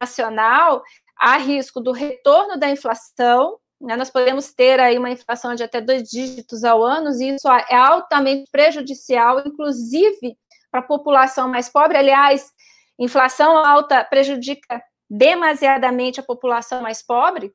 nacional, 0.00 0.82
há 1.14 1.36
risco 1.36 1.78
do 1.78 1.92
retorno 1.92 2.58
da 2.58 2.70
inflação, 2.70 3.58
né? 3.78 3.96
nós 3.96 4.08
podemos 4.08 4.54
ter 4.54 4.80
aí 4.80 4.96
uma 4.96 5.10
inflação 5.10 5.54
de 5.54 5.62
até 5.62 5.78
dois 5.78 6.04
dígitos 6.04 6.64
ao 6.64 6.82
ano, 6.82 7.10
e 7.10 7.34
isso 7.34 7.46
é 7.50 7.76
altamente 7.76 8.50
prejudicial, 8.50 9.42
inclusive 9.46 10.38
para 10.70 10.80
a 10.80 10.86
população 10.86 11.50
mais 11.50 11.68
pobre. 11.68 11.98
Aliás, 11.98 12.50
inflação 12.98 13.56
alta 13.56 14.04
prejudica 14.04 14.82
demasiadamente 15.08 16.20
a 16.20 16.24
população 16.24 16.82
mais 16.82 17.02
pobre, 17.02 17.52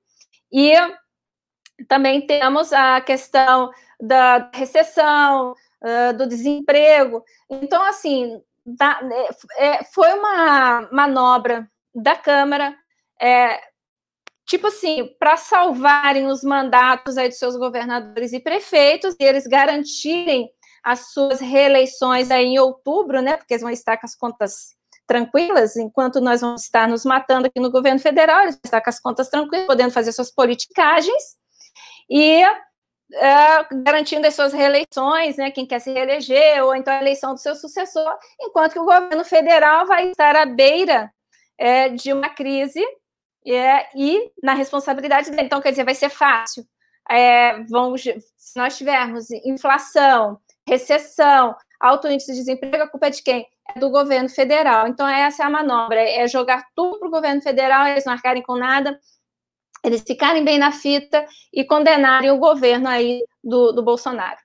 e 0.51 0.73
também 1.87 2.25
temos 2.25 2.71
a 2.71 3.01
questão 3.01 3.71
da 3.99 4.49
recessão, 4.53 5.53
do 6.17 6.27
desemprego. 6.27 7.23
Então, 7.49 7.83
assim, 7.83 8.39
da, 8.65 8.99
é, 9.57 9.83
foi 9.85 10.13
uma 10.13 10.87
manobra 10.91 11.67
da 11.93 12.15
Câmara, 12.15 12.75
é, 13.19 13.59
tipo 14.45 14.67
assim, 14.67 15.09
para 15.19 15.37
salvarem 15.37 16.27
os 16.27 16.43
mandatos 16.43 17.17
aí 17.17 17.29
dos 17.29 17.39
seus 17.39 17.55
governadores 17.55 18.31
e 18.31 18.39
prefeitos, 18.39 19.15
e 19.19 19.23
eles 19.23 19.47
garantirem 19.47 20.49
as 20.83 21.11
suas 21.11 21.39
reeleições 21.39 22.31
aí 22.31 22.45
em 22.45 22.59
outubro, 22.59 23.21
né? 23.21 23.37
Porque 23.37 23.53
eles 23.53 23.61
vão 23.61 23.71
estar 23.71 23.97
com 23.97 24.05
as 24.05 24.15
contas 24.15 24.75
tranquilas, 25.11 25.75
enquanto 25.75 26.21
nós 26.21 26.39
vamos 26.39 26.63
estar 26.63 26.87
nos 26.87 27.03
matando 27.03 27.47
aqui 27.47 27.59
no 27.59 27.69
governo 27.69 27.99
federal, 27.99 28.43
eles 28.43 28.57
com 28.61 28.89
as 28.89 28.99
contas 28.99 29.27
tranquilas, 29.27 29.67
podendo 29.67 29.91
fazer 29.91 30.13
suas 30.13 30.31
politicagens, 30.33 31.35
e 32.09 32.41
é, 33.13 33.65
garantindo 33.83 34.25
as 34.25 34.33
suas 34.33 34.53
reeleições, 34.53 35.35
né, 35.35 35.51
quem 35.51 35.65
quer 35.65 35.79
se 35.79 35.91
reeleger, 35.91 36.63
ou 36.63 36.73
então 36.73 36.93
a 36.93 37.01
eleição 37.01 37.33
do 37.33 37.41
seu 37.41 37.55
sucessor, 37.55 38.17
enquanto 38.39 38.71
que 38.71 38.79
o 38.79 38.85
governo 38.85 39.25
federal 39.25 39.85
vai 39.85 40.09
estar 40.09 40.33
à 40.33 40.45
beira 40.45 41.11
é, 41.57 41.89
de 41.89 42.13
uma 42.13 42.29
crise 42.29 42.81
é, 43.45 43.89
e 43.93 44.31
na 44.41 44.53
responsabilidade 44.53 45.29
dele. 45.29 45.43
Então, 45.43 45.61
quer 45.61 45.71
dizer, 45.71 45.83
vai 45.83 45.95
ser 45.95 46.09
fácil. 46.09 46.65
É, 47.09 47.57
se 48.37 48.57
nós 48.57 48.77
tivermos 48.77 49.29
inflação, 49.43 50.39
recessão, 50.65 51.53
alto 51.81 52.07
índice 52.07 52.31
de 52.31 52.39
desemprego, 52.39 52.83
a 52.83 52.87
culpa 52.87 53.07
é 53.07 53.09
de 53.09 53.21
quem? 53.21 53.47
É 53.75 53.79
do 53.79 53.89
governo 53.89 54.29
federal. 54.29 54.87
Então, 54.87 55.07
essa 55.07 55.43
é 55.43 55.45
a 55.45 55.49
manobra, 55.49 56.01
é 56.01 56.27
jogar 56.27 56.67
tudo 56.75 56.99
para 56.99 57.07
o 57.07 57.11
governo 57.11 57.41
federal, 57.41 57.87
eles 57.87 58.05
não 58.05 58.13
arcarem 58.13 58.43
com 58.43 58.55
nada, 58.55 58.99
eles 59.83 60.01
ficarem 60.01 60.43
bem 60.43 60.57
na 60.57 60.71
fita 60.71 61.25
e 61.51 61.63
condenarem 61.63 62.29
o 62.29 62.37
governo 62.37 62.87
aí 62.87 63.23
do, 63.43 63.71
do 63.71 63.81
Bolsonaro. 63.81 64.39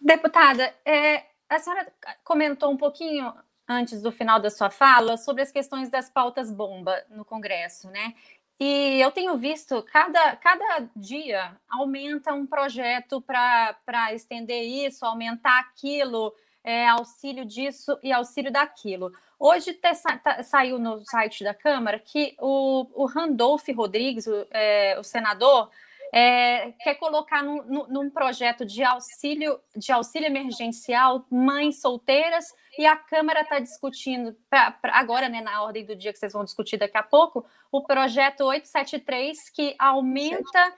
Deputada, 0.00 0.72
é, 0.84 1.24
a 1.48 1.58
senhora 1.58 1.92
comentou 2.24 2.70
um 2.70 2.76
pouquinho 2.76 3.34
antes 3.68 4.00
do 4.00 4.10
final 4.10 4.40
da 4.40 4.50
sua 4.50 4.70
fala 4.70 5.18
sobre 5.18 5.42
as 5.42 5.52
questões 5.52 5.90
das 5.90 6.08
pautas 6.08 6.50
bomba 6.50 7.04
no 7.10 7.24
Congresso, 7.24 7.90
né? 7.90 8.14
E 8.60 9.00
eu 9.00 9.12
tenho 9.12 9.36
visto 9.36 9.82
cada, 9.84 10.34
cada 10.36 10.88
dia 10.96 11.56
aumenta 11.68 12.34
um 12.34 12.44
projeto 12.44 13.20
para 13.20 14.12
estender 14.12 14.64
isso, 14.64 15.06
aumentar 15.06 15.60
aquilo, 15.60 16.34
é, 16.64 16.88
auxílio 16.88 17.44
disso 17.44 17.96
e 18.02 18.12
auxílio 18.12 18.50
daquilo. 18.50 19.12
Hoje 19.38 19.72
te, 19.72 19.92
tá, 20.24 20.42
saiu 20.42 20.78
no 20.78 21.04
site 21.04 21.44
da 21.44 21.54
Câmara 21.54 22.00
que 22.00 22.34
o, 22.40 22.86
o 22.94 23.06
Randolph 23.06 23.68
Rodrigues, 23.68 24.26
o, 24.26 24.46
é, 24.50 24.98
o 24.98 25.04
senador, 25.04 25.70
é, 26.12 26.72
quer 26.82 26.94
colocar 26.94 27.42
num, 27.42 27.62
num, 27.88 28.10
projeto 28.10 28.64
de 28.64 28.82
auxílio, 28.82 29.60
de 29.76 29.92
auxílio 29.92 30.26
emergencial 30.26 31.26
mães 31.30 31.80
solteiras 31.80 32.44
e 32.78 32.86
a 32.86 32.96
Câmara 32.96 33.42
está 33.42 33.58
discutindo, 33.58 34.34
pra, 34.48 34.70
pra, 34.70 34.96
agora, 34.96 35.28
né, 35.28 35.40
na 35.40 35.62
ordem 35.62 35.84
do 35.84 35.94
dia 35.94 36.12
que 36.12 36.18
vocês 36.18 36.32
vão 36.32 36.44
discutir 36.44 36.76
daqui 36.76 36.96
a 36.96 37.02
pouco, 37.02 37.44
o 37.70 37.82
projeto 37.82 38.44
873, 38.44 39.50
que 39.50 39.74
aumenta 39.78 40.74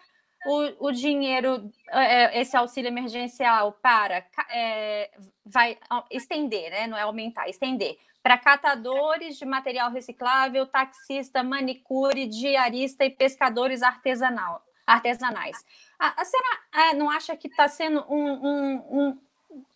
o, 0.47 0.89
o 0.89 0.93
dinheiro, 0.93 1.71
é, 1.91 2.41
esse 2.41 2.57
auxílio 2.57 2.89
emergencial 2.89 3.73
para 3.83 4.25
é, 4.51 5.11
vai 5.45 5.79
estender, 6.11 6.71
né? 6.71 6.87
Não 6.87 6.97
é 6.97 7.03
aumentar, 7.03 7.49
estender 7.49 7.99
para 8.23 8.39
catadores 8.39 9.39
de 9.39 9.47
material 9.47 9.91
reciclável, 9.91 10.67
taxista, 10.67 11.43
manicure, 11.43 12.27
diarista 12.27 13.05
e 13.05 13.11
pescadores 13.11 13.83
artesanal, 13.83 14.63
artesanais. 14.87 15.65
A, 15.99 16.21
a 16.21 16.25
senhora 16.25 16.95
não 16.95 17.11
acha 17.11 17.37
que 17.37 17.49
está 17.49 17.69
sendo 17.69 18.05
um, 18.09 18.33
um, 18.33 18.75
um, 18.91 19.19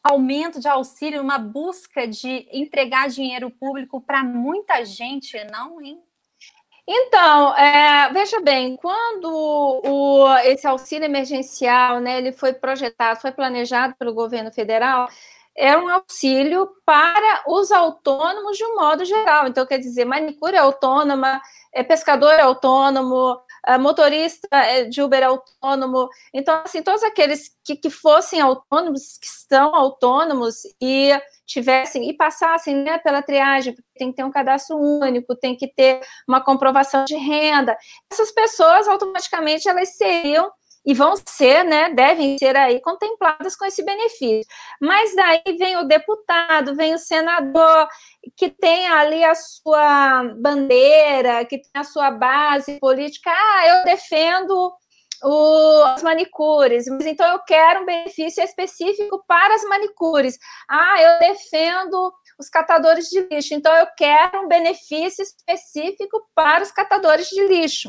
aumento 0.02 0.60
de 0.60 0.68
auxílio, 0.68 1.20
uma 1.20 1.38
busca 1.38 2.06
de 2.06 2.48
entregar 2.52 3.08
dinheiro 3.08 3.50
público 3.50 4.00
para 4.00 4.22
muita 4.22 4.84
gente, 4.84 5.36
não, 5.50 5.80
hein? 5.80 6.00
Então, 6.86 7.56
é, 7.56 8.12
veja 8.12 8.40
bem, 8.40 8.76
quando 8.76 9.80
o, 9.84 10.36
esse 10.44 10.66
auxílio 10.66 11.06
emergencial, 11.06 11.98
né, 11.98 12.18
ele 12.18 12.30
foi 12.30 12.52
projetado, 12.52 13.20
foi 13.20 13.32
planejado 13.32 13.94
pelo 13.96 14.12
governo 14.12 14.52
federal, 14.52 15.08
é 15.56 15.76
um 15.78 15.88
auxílio 15.88 16.68
para 16.84 17.44
os 17.46 17.72
autônomos 17.72 18.58
de 18.58 18.64
um 18.64 18.74
modo 18.76 19.04
geral. 19.04 19.46
Então, 19.46 19.64
quer 19.64 19.78
dizer, 19.78 20.04
manicure 20.04 20.56
é 20.56 20.58
autônoma, 20.58 21.40
é 21.72 21.82
pescador 21.82 22.32
é 22.32 22.42
autônomo, 22.42 23.34
é 23.34 23.53
motorista 23.78 24.48
de 24.90 25.02
Uber 25.02 25.22
é 25.22 25.24
autônomo. 25.24 26.08
Então, 26.32 26.62
assim, 26.64 26.82
todos 26.82 27.02
aqueles 27.02 27.50
que, 27.64 27.76
que 27.76 27.90
fossem 27.90 28.40
autônomos, 28.40 29.18
que 29.18 29.26
estão 29.26 29.74
autônomos 29.74 30.62
e 30.80 31.10
tivessem 31.46 32.08
e 32.08 32.16
passassem 32.16 32.76
né, 32.76 32.98
pela 32.98 33.22
triagem, 33.22 33.74
porque 33.74 33.88
tem 33.96 34.10
que 34.10 34.16
ter 34.16 34.24
um 34.24 34.30
cadastro 34.30 34.76
único, 34.76 35.36
tem 35.36 35.56
que 35.56 35.68
ter 35.68 36.00
uma 36.26 36.42
comprovação 36.42 37.04
de 37.04 37.16
renda. 37.16 37.76
Essas 38.10 38.30
pessoas 38.30 38.88
automaticamente 38.88 39.68
elas 39.68 39.96
seriam 39.96 40.50
e 40.84 40.92
vão 40.92 41.14
ser, 41.26 41.64
né, 41.64 41.90
devem 41.90 42.36
ser 42.38 42.56
aí 42.56 42.80
contempladas 42.80 43.56
com 43.56 43.64
esse 43.64 43.82
benefício. 43.84 44.44
Mas 44.80 45.14
daí 45.14 45.56
vem 45.58 45.76
o 45.78 45.84
deputado, 45.84 46.74
vem 46.74 46.94
o 46.94 46.98
senador, 46.98 47.88
que 48.36 48.50
tem 48.50 48.86
ali 48.88 49.24
a 49.24 49.34
sua 49.34 50.24
bandeira, 50.36 51.44
que 51.44 51.58
tem 51.58 51.70
a 51.74 51.84
sua 51.84 52.10
base 52.10 52.78
política. 52.78 53.30
Ah, 53.30 53.68
eu 53.68 53.84
defendo 53.84 54.72
os 55.22 56.02
manicures, 56.02 56.86
mas 56.86 57.06
então 57.06 57.26
eu 57.32 57.38
quero 57.40 57.82
um 57.82 57.86
benefício 57.86 58.42
específico 58.42 59.24
para 59.26 59.54
as 59.54 59.64
manicures. 59.64 60.38
Ah, 60.68 61.00
eu 61.00 61.18
defendo 61.18 62.12
os 62.38 62.48
catadores 62.50 63.08
de 63.08 63.26
lixo, 63.30 63.54
então 63.54 63.74
eu 63.74 63.86
quero 63.96 64.44
um 64.44 64.48
benefício 64.48 65.22
específico 65.22 66.20
para 66.34 66.62
os 66.62 66.70
catadores 66.70 67.28
de 67.28 67.46
lixo. 67.46 67.88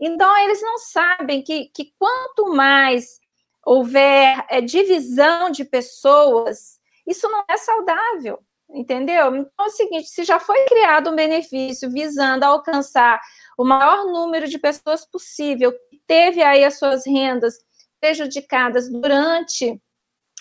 Então, 0.00 0.36
eles 0.38 0.60
não 0.60 0.78
sabem 0.78 1.42
que, 1.42 1.70
que 1.74 1.92
quanto 1.98 2.54
mais 2.54 3.18
houver 3.64 4.44
é, 4.48 4.60
divisão 4.60 5.50
de 5.50 5.64
pessoas, 5.64 6.78
isso 7.06 7.28
não 7.28 7.44
é 7.48 7.56
saudável, 7.56 8.38
entendeu? 8.70 9.34
Então, 9.34 9.66
é 9.66 9.68
o 9.68 9.70
seguinte: 9.70 10.08
se 10.08 10.24
já 10.24 10.38
foi 10.38 10.64
criado 10.66 11.10
um 11.10 11.16
benefício 11.16 11.90
visando 11.90 12.44
alcançar 12.44 13.20
o 13.58 13.64
maior 13.64 14.06
número 14.06 14.46
de 14.46 14.58
pessoas 14.58 15.04
possível, 15.04 15.72
que 15.90 16.00
teve 16.06 16.42
aí 16.42 16.64
as 16.64 16.78
suas 16.78 17.06
rendas 17.06 17.54
prejudicadas 18.00 18.90
durante 18.90 19.80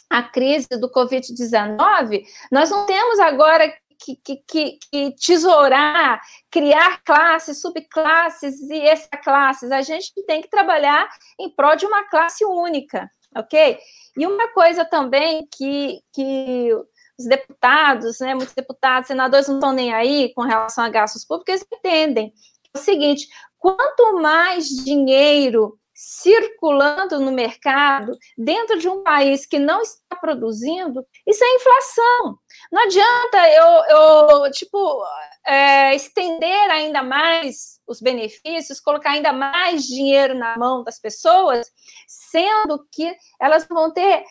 a 0.09 0.21
crise 0.21 0.67
do 0.69 0.91
Covid-19, 0.91 2.23
nós 2.51 2.69
não 2.69 2.85
temos 2.85 3.19
agora 3.19 3.73
que, 3.99 4.15
que, 4.15 4.79
que, 4.91 5.15
tesourar, 5.15 6.21
criar 6.51 7.03
classes, 7.03 7.61
subclasses 7.61 8.61
e 8.69 8.77
extra-classes. 8.81 9.71
A 9.71 9.81
gente 9.81 10.11
tem 10.25 10.41
que 10.41 10.49
trabalhar 10.49 11.07
em 11.39 11.49
prol 11.49 11.75
de 11.75 11.85
uma 11.85 12.03
classe 12.09 12.45
única, 12.45 13.09
ok? 13.35 13.77
E 14.17 14.25
uma 14.25 14.47
coisa 14.49 14.85
também 14.85 15.47
que, 15.55 15.99
que 16.13 16.69
os 17.17 17.25
deputados, 17.25 18.19
né, 18.19 18.35
muitos 18.35 18.53
deputados, 18.53 19.07
senadores 19.07 19.47
não 19.47 19.55
estão 19.55 19.71
nem 19.71 19.93
aí 19.93 20.33
com 20.33 20.41
relação 20.41 20.83
a 20.83 20.89
gastos 20.89 21.25
públicos, 21.25 21.53
eles 21.53 21.67
entendem 21.73 22.33
é 22.75 22.77
o 22.77 22.81
seguinte: 22.81 23.29
quanto 23.57 24.21
mais 24.21 24.67
dinheiro 24.67 25.79
circulando 25.95 27.21
no 27.21 27.31
mercado 27.31 28.17
dentro 28.37 28.77
de 28.77 28.89
um 28.89 29.01
país 29.01 29.45
que 29.45 29.57
não 29.57 29.81
está 29.81 30.17
produzindo, 30.19 31.05
isso 31.25 31.41
é 31.41 31.55
inflação. 31.55 32.37
Não 32.69 32.83
adianta 32.83 33.49
eu, 33.49 34.43
eu 34.43 34.51
tipo, 34.51 35.01
é, 35.47 35.95
estender 35.95 36.69
ainda 36.69 37.01
mais 37.01 37.79
os 37.87 38.01
benefícios, 38.01 38.79
colocar 38.81 39.11
ainda 39.11 39.31
mais 39.31 39.83
dinheiro 39.83 40.33
na 40.33 40.57
mão 40.57 40.83
das 40.83 40.99
pessoas, 40.99 41.71
sendo 42.07 42.85
que 42.91 43.15
elas 43.39 43.65
vão 43.67 43.93
ter 43.93 44.23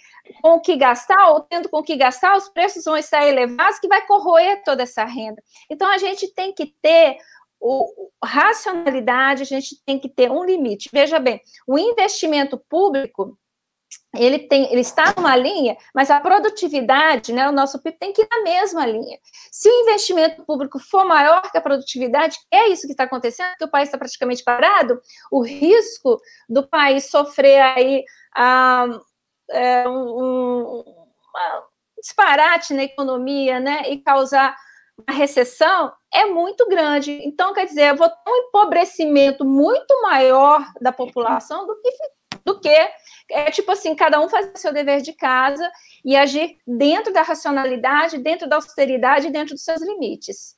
com 0.42 0.54
o 0.54 0.61
que 0.61 0.76
gastar, 0.76 1.30
ou 1.30 1.40
tendo 1.42 1.68
com 1.68 1.78
o 1.78 1.83
que 1.83 1.97
gastar, 1.97 2.37
os 2.37 2.49
preços 2.49 2.85
vão 2.85 2.97
estar 2.97 3.26
elevados, 3.26 3.78
que 3.78 3.88
vai 3.88 4.04
corroer 4.06 4.62
toda 4.64 4.83
essa 4.83 5.04
renda. 5.04 5.42
Então, 5.71 5.88
a 5.88 5.99
gente 5.99 6.33
tem 6.35 6.52
que 6.52 6.75
ter 6.83 7.16
o, 7.61 8.11
racionalidade, 8.25 9.42
a 9.42 9.46
gente 9.46 9.76
tem 9.84 9.99
que 9.99 10.08
ter 10.08 10.30
um 10.30 10.44
limite. 10.44 10.88
Veja 10.92 11.18
bem, 11.18 11.40
o 11.66 11.78
investimento 11.78 12.58
público, 12.68 13.38
ele 14.16 14.38
tem, 14.38 14.70
ele 14.73 14.80
está 14.80 15.14
numa 15.16 15.37
linha, 15.37 15.76
mas 15.94 16.11
a 16.11 16.20
produtividade, 16.20 17.32
né, 17.32 17.49
o 17.49 17.52
nosso 17.52 17.80
PIB 17.82 17.99
tem 17.99 18.12
que 18.12 18.23
ir 18.23 18.28
na 18.30 18.42
mesma 18.42 18.87
linha. 18.87 19.18
Se 19.52 19.68
o 19.68 19.82
investimento 19.82 20.44
público 20.44 20.78
for 20.78 21.04
maior 21.04 21.42
que 21.50 21.58
a 21.58 21.61
produtividade, 21.61 22.37
é 22.50 22.68
isso 22.68 22.87
que 22.87 22.92
está 22.92 23.04
acontecendo, 23.04 23.54
que 23.56 23.64
o 23.64 23.70
país 23.70 23.88
está 23.88 23.99
praticamente 23.99 24.42
parado, 24.42 25.00
o 25.30 25.42
risco 25.42 26.20
do 26.49 26.66
país 26.66 27.11
sofrer 27.11 27.61
aí 27.61 28.04
ah, 28.37 28.87
é, 29.50 29.88
um, 29.88 29.92
um, 29.92 30.78
um 30.80 30.94
disparate 32.00 32.75
na 32.75 32.84
economia, 32.84 33.61
né, 33.61 33.82
e 33.88 34.00
causar 34.00 34.56
a 35.07 35.13
recessão 35.13 35.93
é 36.13 36.27
muito 36.27 36.69
grande. 36.69 37.13
Então, 37.25 37.53
quer 37.53 37.67
dizer, 37.67 37.91
eu 37.91 37.97
vou 37.97 38.09
ter 38.09 38.31
um 38.31 38.37
empobrecimento 38.49 39.45
muito 39.45 40.01
maior 40.03 40.65
da 40.81 40.93
população 40.93 41.67
do 41.67 41.81
que, 41.81 41.91
do 42.45 42.61
que 42.61 42.91
é 43.31 43.51
tipo 43.51 43.73
assim, 43.73 43.95
cada 43.95 44.21
um 44.21 44.29
fazer 44.29 44.57
seu 44.57 44.73
dever 44.73 45.01
de 45.01 45.13
casa 45.13 45.71
e 46.05 46.17
agir 46.17 46.59
dentro 46.67 47.13
da 47.13 47.23
racionalidade, 47.23 48.19
dentro 48.19 48.49
da 48.49 48.57
austeridade, 48.57 49.31
dentro 49.31 49.55
dos 49.55 49.65
seus 49.65 49.83
limites. 49.83 50.57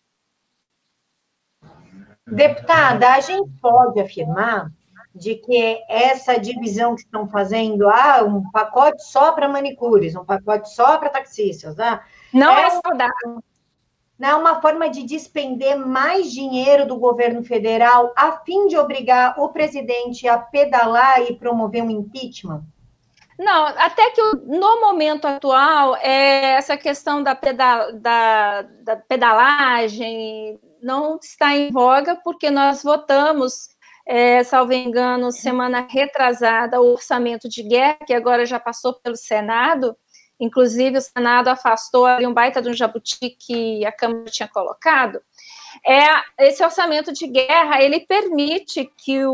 Deputada, 2.26 3.14
a 3.14 3.20
gente 3.20 3.48
pode 3.60 4.00
afirmar 4.00 4.68
de 5.14 5.36
que 5.36 5.80
essa 5.88 6.38
divisão 6.38 6.94
que 6.94 7.02
estão 7.02 7.28
fazendo, 7.28 7.88
ah, 7.88 8.22
um 8.24 8.50
pacote 8.50 9.02
só 9.04 9.32
para 9.32 9.48
manicures, 9.48 10.14
um 10.14 10.24
pacote 10.24 10.68
só 10.74 10.98
para 10.98 11.08
taxistas, 11.08 11.76
tá? 11.76 12.04
Não 12.34 12.52
é, 12.52 12.64
é 12.64 12.70
saudável 12.70 13.42
né, 14.18 14.34
uma 14.34 14.60
forma 14.60 14.88
de 14.88 15.02
despender 15.02 15.76
mais 15.76 16.32
dinheiro 16.32 16.86
do 16.86 16.96
governo 16.96 17.44
federal 17.44 18.12
a 18.16 18.32
fim 18.38 18.66
de 18.66 18.76
obrigar 18.76 19.38
o 19.38 19.50
presidente 19.50 20.26
a 20.26 20.38
pedalar 20.38 21.22
e 21.22 21.34
promover 21.34 21.82
um 21.82 21.90
impeachment? 21.90 22.62
Não, 23.38 23.66
até 23.66 24.10
que 24.10 24.22
no 24.46 24.80
momento 24.80 25.26
atual, 25.26 25.94
é, 25.96 26.54
essa 26.54 26.76
questão 26.76 27.22
da, 27.22 27.34
da, 27.34 28.62
da 28.62 28.96
pedalagem 28.96 30.58
não 30.80 31.18
está 31.20 31.54
em 31.54 31.70
voga, 31.70 32.16
porque 32.16 32.50
nós 32.50 32.82
votamos, 32.82 33.68
é, 34.06 34.42
salvo 34.42 34.72
engano, 34.72 35.30
semana 35.30 35.86
retrasada, 35.88 36.80
o 36.80 36.92
orçamento 36.92 37.46
de 37.46 37.62
guerra, 37.62 37.98
que 38.06 38.14
agora 38.14 38.46
já 38.46 38.58
passou 38.58 38.94
pelo 38.94 39.16
Senado, 39.16 39.94
inclusive 40.38 40.98
o 40.98 41.02
Senado 41.02 41.48
afastou 41.48 42.06
ali 42.06 42.26
um 42.26 42.34
baita 42.34 42.60
de 42.60 42.68
um 42.68 42.74
jabuti 42.74 43.30
que 43.30 43.84
a 43.84 43.92
Câmara 43.92 44.24
tinha 44.26 44.48
colocado, 44.48 45.20
é 45.84 46.46
esse 46.46 46.62
orçamento 46.64 47.12
de 47.12 47.26
guerra, 47.26 47.82
ele 47.82 48.00
permite 48.00 48.90
que 48.96 49.24
o, 49.24 49.32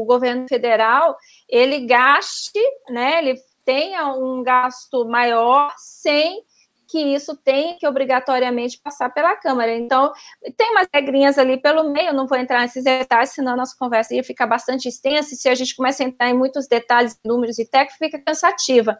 o 0.00 0.04
governo 0.04 0.46
federal, 0.48 1.16
ele 1.48 1.86
gaste, 1.86 2.60
né, 2.90 3.18
ele 3.18 3.40
tenha 3.64 4.12
um 4.12 4.42
gasto 4.42 5.06
maior 5.06 5.72
sem 5.76 6.42
que 6.86 6.98
isso 6.98 7.36
tem 7.36 7.76
que 7.78 7.86
obrigatoriamente 7.86 8.80
passar 8.82 9.10
pela 9.10 9.36
Câmara. 9.36 9.74
Então, 9.74 10.12
tem 10.56 10.70
umas 10.70 10.88
regrinhas 10.92 11.38
ali 11.38 11.56
pelo 11.56 11.90
meio, 11.90 12.12
não 12.12 12.26
vou 12.26 12.38
entrar 12.38 12.60
nesses 12.60 12.84
detalhes, 12.84 13.30
senão 13.30 13.52
a 13.52 13.56
nossa 13.56 13.76
conversa 13.78 14.14
ia 14.14 14.24
ficar 14.24 14.46
bastante 14.46 14.88
extensa, 14.88 15.34
e 15.34 15.36
se 15.36 15.48
a 15.48 15.54
gente 15.54 15.74
começa 15.74 16.02
a 16.02 16.06
entrar 16.06 16.30
em 16.30 16.36
muitos 16.36 16.66
detalhes, 16.66 17.18
números 17.24 17.58
e 17.58 17.64
técnicos, 17.64 17.98
fica 17.98 18.18
cansativa. 18.18 18.96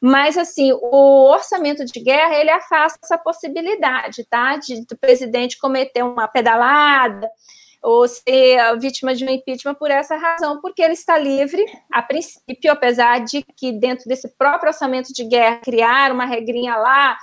Mas, 0.00 0.36
assim, 0.36 0.72
o 0.72 1.30
orçamento 1.30 1.84
de 1.84 2.00
guerra, 2.00 2.34
ele 2.34 2.50
afasta 2.50 2.98
essa 3.02 3.18
possibilidade, 3.18 4.24
tá, 4.28 4.56
de, 4.56 4.84
do 4.86 4.96
presidente 4.96 5.58
cometer 5.58 6.02
uma 6.02 6.28
pedalada, 6.28 7.28
ou 7.82 8.06
ser 8.08 8.78
vítima 8.78 9.14
de 9.14 9.24
um 9.24 9.30
impeachment 9.30 9.74
por 9.74 9.90
essa 9.90 10.16
razão, 10.16 10.60
porque 10.60 10.82
ele 10.82 10.94
está 10.94 11.16
livre, 11.16 11.64
a 11.92 12.02
princípio, 12.02 12.72
apesar 12.72 13.20
de 13.24 13.42
que 13.56 13.72
dentro 13.72 14.08
desse 14.08 14.28
próprio 14.36 14.68
orçamento 14.68 15.12
de 15.12 15.24
guerra 15.24 15.60
criar 15.62 16.12
uma 16.12 16.24
regrinha 16.24 16.76
lá 16.76 17.16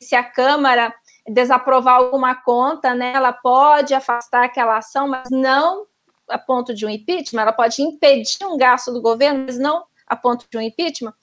se 0.00 0.14
a 0.14 0.24
Câmara 0.24 0.94
desaprovar 1.28 1.96
alguma 1.96 2.34
conta, 2.34 2.94
né, 2.94 3.12
ela 3.14 3.32
pode 3.32 3.94
afastar 3.94 4.44
aquela 4.44 4.78
ação, 4.78 5.06
mas 5.06 5.28
não 5.30 5.86
a 6.28 6.38
ponto 6.38 6.72
de 6.74 6.86
um 6.86 6.88
impeachment, 6.88 7.42
ela 7.42 7.52
pode 7.52 7.82
impedir 7.82 8.44
um 8.44 8.56
gasto 8.56 8.92
do 8.92 9.02
governo, 9.02 9.44
mas 9.46 9.58
não 9.58 9.84
a 10.06 10.16
ponto 10.16 10.46
de 10.50 10.56
um 10.56 10.60
impeachment. 10.60 11.14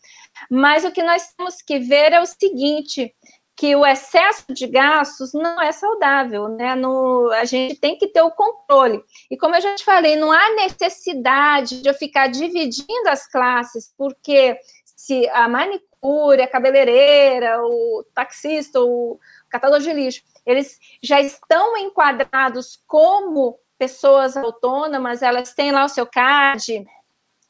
Mas 0.50 0.86
o 0.86 0.92
que 0.92 1.02
nós 1.02 1.34
temos 1.36 1.62
que 1.62 1.80
ver 1.80 2.14
é 2.14 2.22
o 2.22 2.26
seguinte, 2.26 3.14
que 3.58 3.76
o 3.76 3.84
excesso 3.84 4.54
de 4.54 4.68
gastos 4.68 5.34
não 5.34 5.60
é 5.60 5.72
saudável, 5.72 6.48
né? 6.48 6.76
No, 6.76 7.32
a 7.32 7.44
gente 7.44 7.76
tem 7.76 7.98
que 7.98 8.08
ter 8.08 8.22
o 8.22 8.30
controle. 8.30 9.04
E 9.32 9.36
como 9.36 9.56
eu 9.56 9.62
já 9.62 9.74
te 9.74 9.84
falei, 9.84 10.16
não 10.16 10.32
há 10.32 10.54
necessidade 10.54 11.82
de 11.82 11.90
eu 11.90 11.94
ficar 11.96 12.28
dividindo 12.28 13.10
as 13.10 13.26
classes, 13.26 13.92
porque 13.98 14.56
se 14.86 15.28
a 15.30 15.50
manicure, 15.50 16.44
a 16.44 16.48
cabeleireira, 16.48 17.60
o 17.64 18.06
taxista, 18.14 18.80
o 18.80 19.20
catador 19.50 19.80
de 19.80 19.92
lixo, 19.92 20.22
eles 20.46 20.78
já 21.02 21.20
estão 21.20 21.76
enquadrados 21.78 22.80
como 22.86 23.58
pessoas 23.80 24.38
autônomas, 24.38 25.24
elas 25.24 25.54
têm 25.54 25.72
lá 25.72 25.84
o 25.84 25.90
seu 25.90 26.06
CAD, 26.06 26.86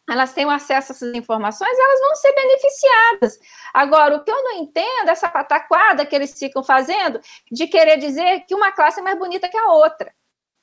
elas 0.09 0.33
têm 0.33 0.49
acesso 0.49 0.91
a 0.91 0.95
essas 0.95 1.15
informações, 1.15 1.77
elas 1.77 1.99
vão 1.99 2.15
ser 2.15 2.33
beneficiadas. 2.33 3.39
Agora, 3.73 4.15
o 4.15 4.23
que 4.23 4.31
eu 4.31 4.43
não 4.43 4.53
entendo 4.53 5.09
é 5.09 5.11
essa 5.11 5.29
pataquada 5.29 6.05
que 6.05 6.15
eles 6.15 6.37
ficam 6.37 6.63
fazendo 6.63 7.19
de 7.51 7.67
querer 7.67 7.97
dizer 7.97 8.45
que 8.47 8.55
uma 8.55 8.71
classe 8.71 8.99
é 8.99 9.03
mais 9.03 9.19
bonita 9.19 9.49
que 9.49 9.57
a 9.57 9.71
outra, 9.73 10.13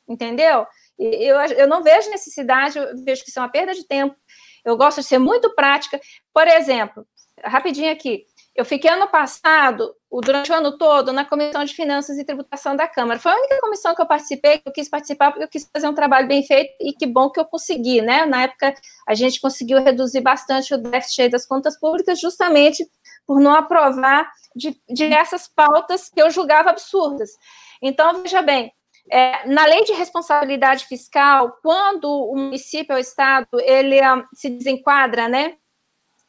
entendeu? 0.08 0.66
Eu, 0.98 1.36
eu 1.40 1.68
não 1.68 1.82
vejo 1.82 2.10
necessidade, 2.10 2.78
eu 2.78 2.96
vejo 3.04 3.22
que 3.22 3.28
isso 3.28 3.38
é 3.38 3.42
uma 3.42 3.50
perda 3.50 3.74
de 3.74 3.86
tempo. 3.86 4.16
Eu 4.64 4.76
gosto 4.76 5.00
de 5.00 5.06
ser 5.06 5.18
muito 5.18 5.54
prática. 5.54 6.00
Por 6.32 6.48
exemplo, 6.48 7.06
rapidinho 7.44 7.92
aqui, 7.92 8.24
eu 8.54 8.64
fiquei 8.64 8.90
ano 8.90 9.08
passado, 9.08 9.94
durante 10.20 10.52
o 10.52 10.54
ano 10.54 10.76
todo, 10.78 11.12
na 11.12 11.24
Comissão 11.24 11.64
de 11.64 11.74
Finanças 11.74 12.18
e 12.18 12.24
Tributação 12.24 12.76
da 12.76 12.86
Câmara. 12.86 13.18
Foi 13.18 13.32
a 13.32 13.36
única 13.36 13.60
comissão 13.60 13.94
que 13.94 14.02
eu 14.02 14.06
participei, 14.06 14.58
que 14.58 14.68
eu 14.68 14.72
quis 14.72 14.88
participar, 14.88 15.30
porque 15.30 15.44
eu 15.44 15.48
quis 15.48 15.68
fazer 15.72 15.88
um 15.88 15.94
trabalho 15.94 16.28
bem 16.28 16.42
feito 16.44 16.74
e 16.80 16.92
que 16.92 17.06
bom 17.06 17.30
que 17.30 17.40
eu 17.40 17.44
consegui, 17.44 18.00
né? 18.00 18.24
Na 18.26 18.42
época, 18.42 18.74
a 19.08 19.14
gente 19.14 19.40
conseguiu 19.40 19.82
reduzir 19.82 20.20
bastante 20.20 20.74
o 20.74 20.78
déficit 20.78 21.30
das 21.30 21.46
contas 21.46 21.78
públicas, 21.78 22.20
justamente 22.20 22.86
por 23.26 23.40
não 23.40 23.54
aprovar 23.54 24.30
diversas 24.88 25.48
pautas 25.48 26.08
que 26.08 26.20
eu 26.20 26.30
julgava 26.30 26.70
absurdas. 26.70 27.30
Então, 27.82 28.22
veja 28.22 28.42
bem, 28.42 28.72
é, 29.10 29.46
na 29.46 29.66
lei 29.66 29.84
de 29.84 29.92
responsabilidade 29.92 30.86
fiscal, 30.86 31.58
quando 31.62 32.04
o 32.04 32.34
município 32.36 32.94
ou 32.94 32.98
o 32.98 33.00
estado 33.00 33.60
ele 33.60 34.00
um, 34.00 34.24
se 34.32 34.48
desenquadra, 34.48 35.28
né? 35.28 35.56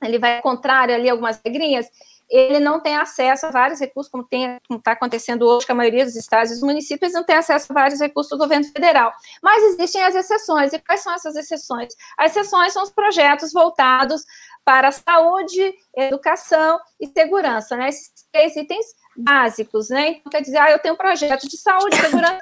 Ele 0.03 0.19
vai 0.19 0.41
contrário 0.41 0.93
ali 0.93 1.09
algumas 1.09 1.41
regrinhas, 1.43 1.87
ele 2.29 2.59
não 2.59 2.79
tem 2.79 2.95
acesso 2.95 3.45
a 3.45 3.51
vários 3.51 3.79
recursos, 3.79 4.11
como 4.11 4.27
está 4.71 4.91
acontecendo 4.91 5.45
hoje 5.45 5.65
com 5.65 5.73
a 5.73 5.75
maioria 5.75 6.05
dos 6.05 6.15
estados 6.15 6.51
e 6.51 6.53
dos 6.55 6.63
municípios, 6.63 7.13
não 7.13 7.23
tem 7.23 7.35
acesso 7.35 7.71
a 7.71 7.73
vários 7.73 7.99
recursos 7.99 8.29
do 8.29 8.37
governo 8.37 8.65
federal. 8.65 9.11
Mas 9.41 9.63
existem 9.63 10.03
as 10.03 10.15
exceções. 10.15 10.73
E 10.73 10.79
quais 10.79 11.01
são 11.01 11.13
essas 11.13 11.35
exceções? 11.35 11.93
As 12.17 12.31
exceções 12.31 12.73
são 12.73 12.83
os 12.83 12.89
projetos 12.89 13.53
voltados 13.53 14.23
para 14.63 14.91
saúde, 14.91 15.75
educação 15.95 16.79
e 16.99 17.07
segurança, 17.07 17.77
né? 17.77 17.89
Esses 17.89 18.11
três 18.31 18.55
itens 18.55 18.85
básicos, 19.15 19.89
né? 19.89 20.09
Então, 20.09 20.31
quer 20.31 20.41
dizer, 20.41 20.57
ah, 20.57 20.71
eu 20.71 20.79
tenho 20.79 20.95
um 20.95 20.97
projeto 20.97 21.47
de 21.47 21.57
saúde, 21.57 21.95
segurança, 21.95 22.39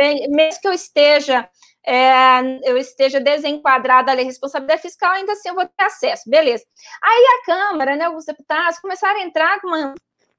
é, 0.00 0.26
mesmo 0.28 0.60
que 0.60 0.66
eu 0.66 0.72
esteja 0.72 1.48
é, 1.86 2.40
eu 2.64 2.76
esteja 2.76 3.20
desenquadrada 3.20 4.06
da 4.06 4.12
lei 4.12 4.24
de 4.24 4.30
responsabilidade 4.30 4.82
fiscal, 4.82 5.12
ainda 5.12 5.32
assim 5.32 5.48
eu 5.48 5.54
vou 5.54 5.66
ter 5.66 5.84
acesso, 5.84 6.28
beleza. 6.28 6.64
Aí 7.02 7.24
a 7.24 7.46
Câmara, 7.46 7.96
né, 7.96 8.04
alguns 8.04 8.24
deputados 8.24 8.78
começaram 8.78 9.20
a 9.20 9.24
entrar 9.24 9.60
com 9.60 9.68
uma, 9.68 9.94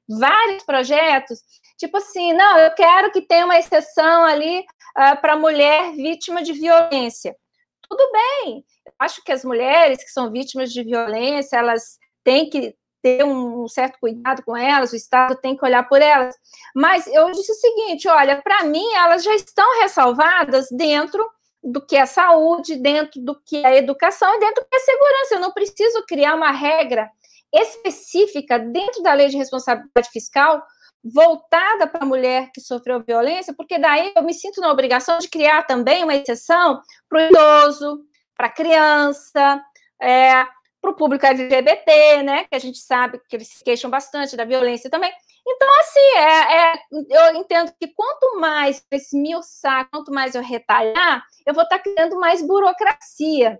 vários 0.07 0.63
projetos, 0.63 1.39
tipo 1.77 1.97
assim, 1.97 2.33
não, 2.33 2.57
eu 2.59 2.71
quero 2.75 3.11
que 3.11 3.21
tenha 3.21 3.45
uma 3.45 3.57
exceção 3.57 4.23
ali 4.23 4.59
uh, 4.59 5.19
para 5.19 5.37
mulher 5.37 5.93
vítima 5.93 6.43
de 6.43 6.53
violência. 6.53 7.35
Tudo 7.89 8.11
bem, 8.11 8.63
eu 8.85 8.93
acho 8.99 9.23
que 9.23 9.31
as 9.31 9.43
mulheres 9.43 10.03
que 10.03 10.11
são 10.11 10.31
vítimas 10.31 10.71
de 10.71 10.83
violência, 10.83 11.57
elas 11.57 11.97
tem 12.23 12.49
que 12.49 12.75
ter 13.01 13.23
um 13.23 13.67
certo 13.67 13.99
cuidado 13.99 14.43
com 14.43 14.55
elas, 14.55 14.91
o 14.91 14.95
Estado 14.95 15.35
tem 15.35 15.55
que 15.57 15.65
olhar 15.65 15.87
por 15.87 16.01
elas. 16.01 16.35
Mas 16.75 17.07
eu 17.07 17.31
disse 17.31 17.51
o 17.51 17.55
seguinte: 17.55 18.07
olha, 18.07 18.41
para 18.41 18.63
mim, 18.63 18.85
elas 18.93 19.23
já 19.23 19.33
estão 19.35 19.81
ressalvadas 19.81 20.67
dentro 20.71 21.27
do 21.63 21.85
que 21.85 21.95
é 21.95 22.05
saúde, 22.05 22.75
dentro 22.75 23.21
do 23.21 23.39
que 23.45 23.65
é 23.65 23.77
educação 23.77 24.33
e 24.35 24.39
dentro 24.39 24.63
do 24.63 24.67
que 24.69 24.75
é 24.75 24.79
segurança. 24.79 25.35
Eu 25.35 25.39
não 25.39 25.51
preciso 25.51 26.03
criar 26.07 26.35
uma 26.35 26.51
regra 26.51 27.09
específica 27.53 28.57
dentro 28.57 29.03
da 29.03 29.13
lei 29.13 29.27
de 29.27 29.37
responsabilidade 29.37 30.09
fiscal 30.11 30.63
voltada 31.03 31.87
para 31.87 32.03
a 32.03 32.07
mulher 32.07 32.51
que 32.53 32.61
sofreu 32.61 33.03
violência, 33.03 33.53
porque 33.55 33.77
daí 33.79 34.11
eu 34.15 34.23
me 34.23 34.33
sinto 34.33 34.61
na 34.61 34.71
obrigação 34.71 35.17
de 35.17 35.27
criar 35.27 35.63
também 35.63 36.03
uma 36.03 36.15
exceção 36.15 36.79
para 37.09 37.19
o 37.19 37.21
idoso, 37.27 38.05
para 38.35 38.47
a 38.47 38.51
criança, 38.51 39.61
é, 40.01 40.45
para 40.81 40.91
o 40.91 40.95
público 40.95 41.25
LGBT, 41.25 42.23
né? 42.23 42.45
Que 42.45 42.55
a 42.55 42.59
gente 42.59 42.79
sabe 42.79 43.21
que 43.29 43.35
eles 43.35 43.47
se 43.47 43.63
queixam 43.63 43.89
bastante 43.89 44.35
da 44.35 44.43
violência 44.43 44.89
também. 44.89 45.13
Então, 45.47 45.67
assim, 45.79 46.17
é, 46.17 46.57
é, 46.57 46.73
eu 46.91 47.35
entendo 47.35 47.71
que 47.79 47.87
quanto 47.89 48.39
mais 48.39 48.83
eu 48.91 48.97
esmiuçar, 48.97 49.87
quanto 49.91 50.11
mais 50.11 50.35
eu 50.35 50.41
retalhar, 50.41 51.23
eu 51.45 51.53
vou 51.53 51.63
estar 51.63 51.79
criando 51.79 52.19
mais 52.19 52.41
burocracia. 52.45 53.59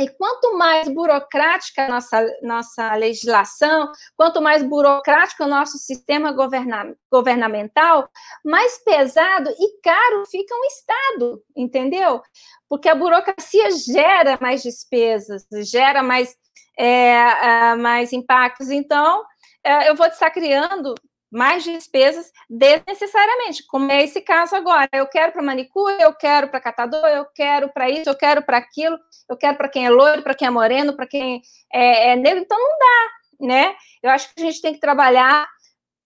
E 0.00 0.08
quanto 0.08 0.56
mais 0.56 0.88
burocrática 0.88 1.84
a 1.84 1.88
nossa, 1.88 2.26
nossa 2.42 2.94
legislação, 2.94 3.92
quanto 4.16 4.40
mais 4.40 4.62
burocrático 4.62 5.44
o 5.44 5.48
nosso 5.48 5.76
sistema 5.76 6.32
governa, 6.32 6.96
governamental, 7.12 8.08
mais 8.42 8.78
pesado 8.78 9.50
e 9.50 9.80
caro 9.82 10.24
fica 10.24 10.54
um 10.54 10.64
Estado, 10.64 11.42
entendeu? 11.54 12.22
Porque 12.66 12.88
a 12.88 12.94
burocracia 12.94 13.70
gera 13.72 14.38
mais 14.40 14.62
despesas, 14.62 15.46
gera 15.70 16.02
mais, 16.02 16.34
é, 16.80 17.74
mais 17.76 18.12
impactos. 18.12 18.70
Então, 18.70 19.22
é, 19.62 19.90
eu 19.90 19.94
vou 19.94 20.06
estar 20.06 20.30
criando 20.30 20.94
mais 21.30 21.62
despesas 21.62 22.32
desnecessariamente, 22.48 23.64
como 23.66 23.92
é 23.92 24.02
esse 24.02 24.20
caso 24.20 24.56
agora. 24.56 24.88
Eu 24.92 25.06
quero 25.06 25.30
para 25.30 25.42
manicure, 25.42 26.00
eu 26.00 26.12
quero 26.14 26.48
para 26.48 26.60
catador, 26.60 27.06
eu 27.06 27.26
quero 27.26 27.68
para 27.68 27.88
isso, 27.88 28.08
eu 28.08 28.16
quero 28.16 28.42
para 28.42 28.56
aquilo, 28.56 28.98
eu 29.28 29.36
quero 29.36 29.56
para 29.56 29.68
quem 29.68 29.86
é 29.86 29.90
loiro, 29.90 30.22
para 30.22 30.34
quem 30.34 30.48
é 30.48 30.50
moreno, 30.50 30.96
para 30.96 31.06
quem 31.06 31.40
é, 31.72 32.10
é, 32.10 32.16
negro, 32.16 32.40
então 32.40 32.58
não 32.58 32.78
dá, 32.78 33.46
né? 33.46 33.76
Eu 34.02 34.10
acho 34.10 34.34
que 34.34 34.42
a 34.42 34.46
gente 34.46 34.60
tem 34.60 34.74
que 34.74 34.80
trabalhar, 34.80 35.48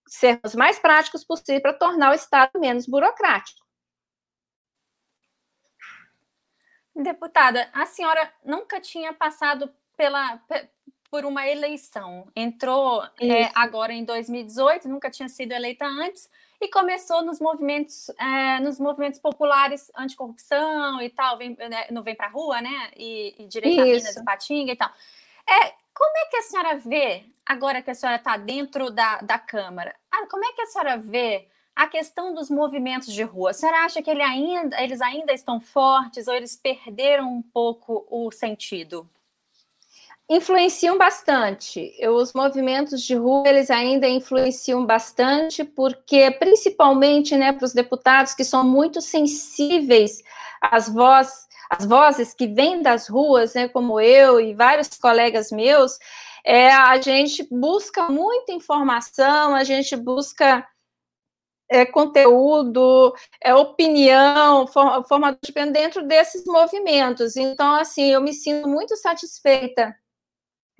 sermos 0.07 0.53
mais 0.53 0.77
práticos 0.77 1.23
possível 1.23 1.61
para 1.61 1.73
tornar 1.73 2.11
o 2.11 2.15
Estado 2.15 2.59
menos 2.59 2.85
burocrático. 2.85 3.65
Deputada, 6.95 7.67
a 7.73 7.85
senhora 7.85 8.31
nunca 8.43 8.79
tinha 8.79 9.11
passado 9.11 9.73
pela, 9.95 10.39
por 11.09 11.25
uma 11.25 11.47
eleição. 11.47 12.27
Entrou 12.35 13.03
é, 13.21 13.49
agora 13.55 13.93
em 13.93 14.03
2018, 14.03 14.87
nunca 14.89 15.09
tinha 15.09 15.29
sido 15.29 15.53
eleita 15.53 15.85
antes, 15.85 16.29
e 16.59 16.69
começou 16.69 17.23
nos 17.23 17.39
movimentos, 17.39 18.09
é, 18.19 18.59
nos 18.59 18.79
movimentos 18.79 19.19
populares 19.19 19.91
anticorrupção 19.95 21.01
e 21.01 21.09
tal, 21.09 21.37
vem, 21.37 21.55
né, 21.55 21.87
não 21.91 22.01
vem 22.01 22.15
para 22.15 22.27
a 22.27 22.29
rua, 22.29 22.61
né? 22.61 22.91
E, 22.95 23.35
e 23.39 23.47
direito 23.47 23.81
a 23.81 23.85
Minas 23.85 24.15
e 24.15 24.23
Patinga 24.23 24.71
e 24.71 24.75
tal. 24.75 24.89
É, 25.47 25.73
como 25.93 26.17
é 26.17 26.25
que 26.29 26.37
a 26.37 26.41
senhora 26.41 26.77
vê, 26.77 27.23
agora 27.45 27.81
que 27.81 27.91
a 27.91 27.95
senhora 27.95 28.17
está 28.17 28.35
dentro 28.37 28.89
da, 28.89 29.17
da 29.21 29.39
Câmara, 29.39 29.95
ah, 30.11 30.27
como 30.29 30.43
é 30.43 30.51
que 30.53 30.61
a 30.61 30.65
senhora 30.65 30.97
vê 30.97 31.47
a 31.75 31.87
questão 31.87 32.33
dos 32.33 32.49
movimentos 32.49 33.13
de 33.13 33.23
rua? 33.23 33.51
A 33.51 33.53
senhora 33.53 33.85
acha 33.85 34.01
que 34.01 34.09
ele 34.09 34.21
ainda, 34.21 34.81
eles 34.81 35.01
ainda 35.01 35.33
estão 35.33 35.59
fortes 35.59 36.27
ou 36.27 36.33
eles 36.33 36.55
perderam 36.55 37.31
um 37.31 37.41
pouco 37.41 38.05
o 38.09 38.31
sentido? 38.31 39.09
Influenciam 40.29 40.97
bastante. 40.97 41.93
Os 42.07 42.33
movimentos 42.33 43.01
de 43.01 43.15
rua 43.15 43.47
eles 43.47 43.69
ainda 43.69 44.07
influenciam 44.07 44.85
bastante, 44.85 45.63
porque 45.63 46.31
principalmente, 46.31 47.35
né, 47.35 47.53
para 47.53 47.65
os 47.65 47.73
deputados 47.73 48.33
que 48.33 48.43
são 48.43 48.63
muito 48.63 49.01
sensíveis 49.01 50.23
às 50.61 50.89
vozes, 50.89 51.45
às 51.69 51.85
vozes 51.85 52.33
que 52.33 52.47
vêm 52.47 52.81
das 52.81 53.07
ruas, 53.07 53.53
né, 53.53 53.67
como 53.67 53.99
eu 53.99 54.39
e 54.39 54.53
vários 54.53 54.89
colegas 54.89 55.51
meus, 55.51 55.97
é, 56.43 56.71
a 56.71 56.99
gente 56.99 57.47
busca 57.51 58.09
muita 58.09 58.51
informação, 58.51 59.55
a 59.55 59.63
gente 59.63 59.95
busca 59.95 60.67
é, 61.69 61.85
conteúdo, 61.85 63.13
é, 63.41 63.53
opinião, 63.55 64.67
forma 64.67 65.37
de 65.43 65.51
dentro 65.71 66.05
desses 66.07 66.45
movimentos. 66.45 67.35
Então, 67.35 67.75
assim, 67.75 68.11
eu 68.11 68.21
me 68.21 68.33
sinto 68.33 68.67
muito 68.67 68.95
satisfeita 68.95 69.95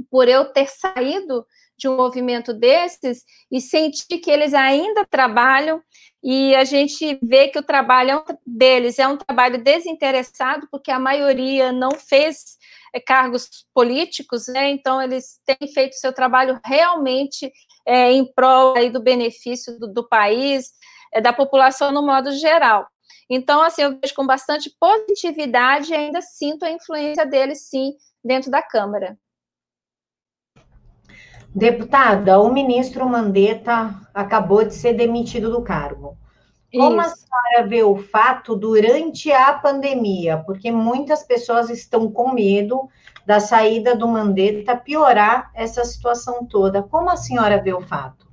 por 0.10 0.28
eu 0.28 0.46
ter 0.46 0.68
saído 0.68 1.46
de 1.78 1.90
um 1.90 1.98
movimento 1.98 2.54
desses 2.54 3.24
e 3.52 3.60
sentir 3.60 4.20
que 4.20 4.32
eles 4.32 4.54
ainda 4.54 5.06
trabalham 5.06 5.82
e 6.24 6.56
a 6.56 6.64
gente 6.64 7.20
vê 7.22 7.50
que 7.50 7.60
o 7.60 7.64
trabalho 7.64 8.24
deles 8.46 8.98
é 8.98 9.08
um 9.08 9.18
trabalho 9.18 9.62
desinteressado, 9.64 10.68
porque 10.72 10.90
a 10.90 11.00
maioria 11.00 11.72
não 11.72 11.92
fez 11.92 12.58
é, 12.94 13.00
cargos 13.00 13.48
políticos, 13.74 14.48
né? 14.48 14.70
Então 14.70 15.02
eles 15.02 15.40
têm 15.46 15.68
feito 15.72 15.96
seu 15.96 16.12
trabalho 16.12 16.60
realmente 16.66 17.52
é, 17.86 18.12
em 18.12 18.26
prol 18.26 18.76
aí, 18.76 18.90
do 18.90 19.00
benefício 19.00 19.78
do, 19.78 19.88
do 19.92 20.08
país, 20.08 20.72
é, 21.14 21.22
da 21.22 21.32
população 21.32 21.92
no 21.92 22.02
modo 22.02 22.32
geral. 22.32 22.88
Então, 23.30 23.62
assim, 23.62 23.84
eu 23.84 24.00
vejo 24.00 24.16
com 24.16 24.26
bastante 24.26 24.72
positividade 24.80 25.92
e 25.92 25.96
ainda 25.96 26.22
sinto 26.22 26.64
a 26.64 26.72
influência 26.72 27.26
deles, 27.26 27.70
sim, 27.70 27.94
dentro 28.24 28.50
da 28.50 28.62
Câmara. 28.62 29.18
Deputada, 31.56 32.38
o 32.38 32.52
ministro 32.52 33.08
Mandetta 33.08 33.96
acabou 34.14 34.66
de 34.66 34.74
ser 34.74 34.92
demitido 34.92 35.50
do 35.50 35.62
cargo. 35.62 36.18
Como 36.76 37.00
Isso. 37.00 37.10
a 37.10 37.16
senhora 37.16 37.70
vê 37.70 37.82
o 37.82 37.96
fato 37.96 38.58
durante 38.58 39.32
a 39.32 39.54
pandemia? 39.54 40.44
Porque 40.46 40.70
muitas 40.70 41.24
pessoas 41.24 41.70
estão 41.70 42.12
com 42.12 42.34
medo 42.34 42.90
da 43.26 43.40
saída 43.40 43.96
do 43.96 44.06
Mandetta 44.06 44.76
piorar 44.76 45.50
essa 45.54 45.86
situação 45.86 46.46
toda. 46.46 46.84
Como 46.84 47.10
a 47.10 47.16
senhora 47.16 47.62
vê 47.62 47.74
o 47.74 47.80
fato? 47.80 48.26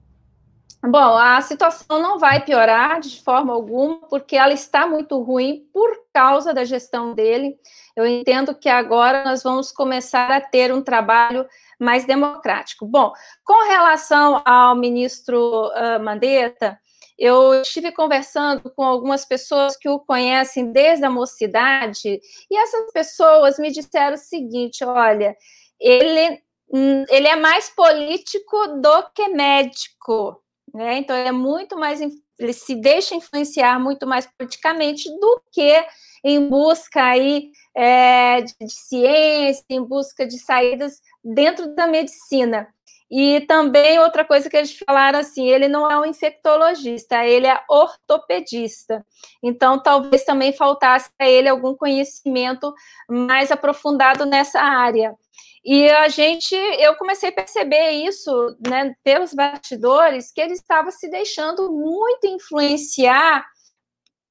Bom, 0.85 1.17
a 1.17 1.41
situação 1.41 2.03
não 2.03 2.19
vai 2.19 2.45
piorar 2.45 2.99
de 2.99 3.23
forma 3.23 3.53
alguma, 3.53 4.01
porque 4.09 4.35
ela 4.35 4.53
está 4.53 4.85
muito 4.85 5.23
ruim 5.23 5.65
por 5.73 5.89
causa 6.13 6.53
da 6.53 6.65
gestão 6.65 7.15
dele. 7.15 7.57
Eu 7.95 8.05
entendo 8.05 8.53
que 8.53 8.69
agora 8.69 9.23
nós 9.23 9.45
vamos 9.45 9.71
começar 9.71 10.29
a 10.33 10.41
ter 10.41 10.75
um 10.75 10.83
trabalho 10.83 11.47
mais 11.83 12.05
democrático. 12.05 12.87
Bom, 12.87 13.13
com 13.45 13.69
relação 13.69 14.41
ao 14.45 14.77
ministro 14.77 15.69
uh, 15.69 16.03
Mandetta, 16.03 16.79
eu 17.19 17.61
estive 17.61 17.93
conversando 17.93 18.71
com 18.75 18.83
algumas 18.83 19.25
pessoas 19.25 19.77
que 19.77 19.89
o 19.89 20.01
conhecem 20.01 20.73
desde 20.73 21.05
a 21.05 21.11
mocidade, 21.11 22.21
e 22.51 22.57
essas 22.57 22.91
pessoas 22.93 23.59
me 23.59 23.71
disseram 23.71 24.15
o 24.15 24.19
seguinte: 24.19 24.85
olha, 24.85 25.37
ele, 25.81 26.41
hum, 26.73 27.05
ele 27.09 27.29
é 27.29 27.37
mais 27.37 27.69
político 27.69 28.81
do 28.81 29.11
que 29.15 29.29
médico, 29.29 30.41
né? 30.75 30.99
Então, 30.99 31.17
ele 31.17 31.29
é 31.29 31.33
muito 31.33 31.77
mais, 31.77 32.01
ele 32.39 32.53
se 32.53 32.75
deixa 32.75 33.15
influenciar 33.15 33.79
muito 33.79 34.07
mais 34.07 34.27
politicamente 34.39 35.09
do 35.21 35.43
que 35.53 35.85
em 36.25 36.49
busca 36.49 37.03
aí 37.03 37.51
é, 37.75 38.43
de, 38.43 38.55
de 38.61 38.73
ciência, 38.73 39.65
em 39.71 39.83
busca 39.83 40.27
de 40.27 40.39
saídas 40.39 41.01
dentro 41.25 41.75
da 41.75 41.87
medicina. 41.87 42.69
E 43.15 43.43
também 43.43 43.99
outra 43.99 44.25
coisa 44.25 44.49
que 44.49 44.57
eles 44.57 44.79
falaram 44.87 45.19
assim, 45.19 45.47
ele 45.47 45.69
não 45.69 45.91
é 45.91 46.01
um 46.01 46.05
infectologista, 46.07 47.27
ele 47.27 47.47
é 47.47 47.61
ortopedista. 47.69 49.05
Então, 49.43 49.83
talvez 49.83 50.25
também 50.25 50.51
faltasse 50.55 51.11
a 51.19 51.29
ele 51.29 51.47
algum 51.47 51.75
conhecimento 51.75 52.73
mais 53.07 53.53
aprofundado 53.53 54.25
nessa 54.25 54.63
área. 54.63 55.15
E 55.63 55.91
a 55.91 56.09
gente, 56.09 56.55
eu 56.55 56.97
comecei 56.97 57.29
a 57.29 57.33
perceber 57.33 57.91
isso, 57.91 58.57
né, 58.67 58.95
pelos 59.05 59.35
bastidores, 59.35 60.33
que 60.33 60.41
ele 60.41 60.55
estava 60.55 60.91
se 60.91 61.09
deixando 61.11 61.71
muito 61.71 62.27
influenciar 62.27 63.45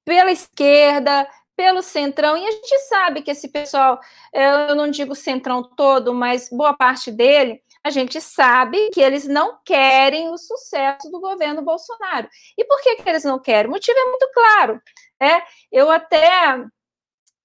pela 0.04 0.32
esquerda, 0.32 1.27
pelo 1.62 1.84
Centrão, 1.84 2.36
e 2.36 2.47
a 2.47 2.50
gente 2.50 2.80
sabe 2.89 3.21
que 3.21 3.30
esse 3.30 3.47
pessoal, 3.47 4.00
eu 4.34 4.74
não 4.74 4.89
digo 4.89 5.13
Centrão 5.13 5.62
todo, 5.62 6.12
mas 6.12 6.50
boa 6.50 6.76
parte 6.76 7.12
dele, 7.12 7.62
a 7.84 7.91
gente 7.91 8.19
sabe 8.19 8.89
que 8.89 9.00
eles 9.00 9.28
não 9.28 9.60
querem 9.63 10.30
o 10.30 10.39
sucesso 10.39 11.12
do 11.12 11.21
governo 11.21 11.62
Bolsonaro. 11.62 12.28
E 12.58 12.65
por 12.65 12.82
que, 12.82 12.95
que 12.95 13.08
eles 13.08 13.24
não 13.24 13.38
querem? 13.39 13.69
O 13.69 13.74
motivo 13.74 13.95
é 13.95 14.06
muito 14.06 14.28
claro. 14.34 14.82
É, 15.21 15.43
eu 15.71 15.91
até 15.91 16.28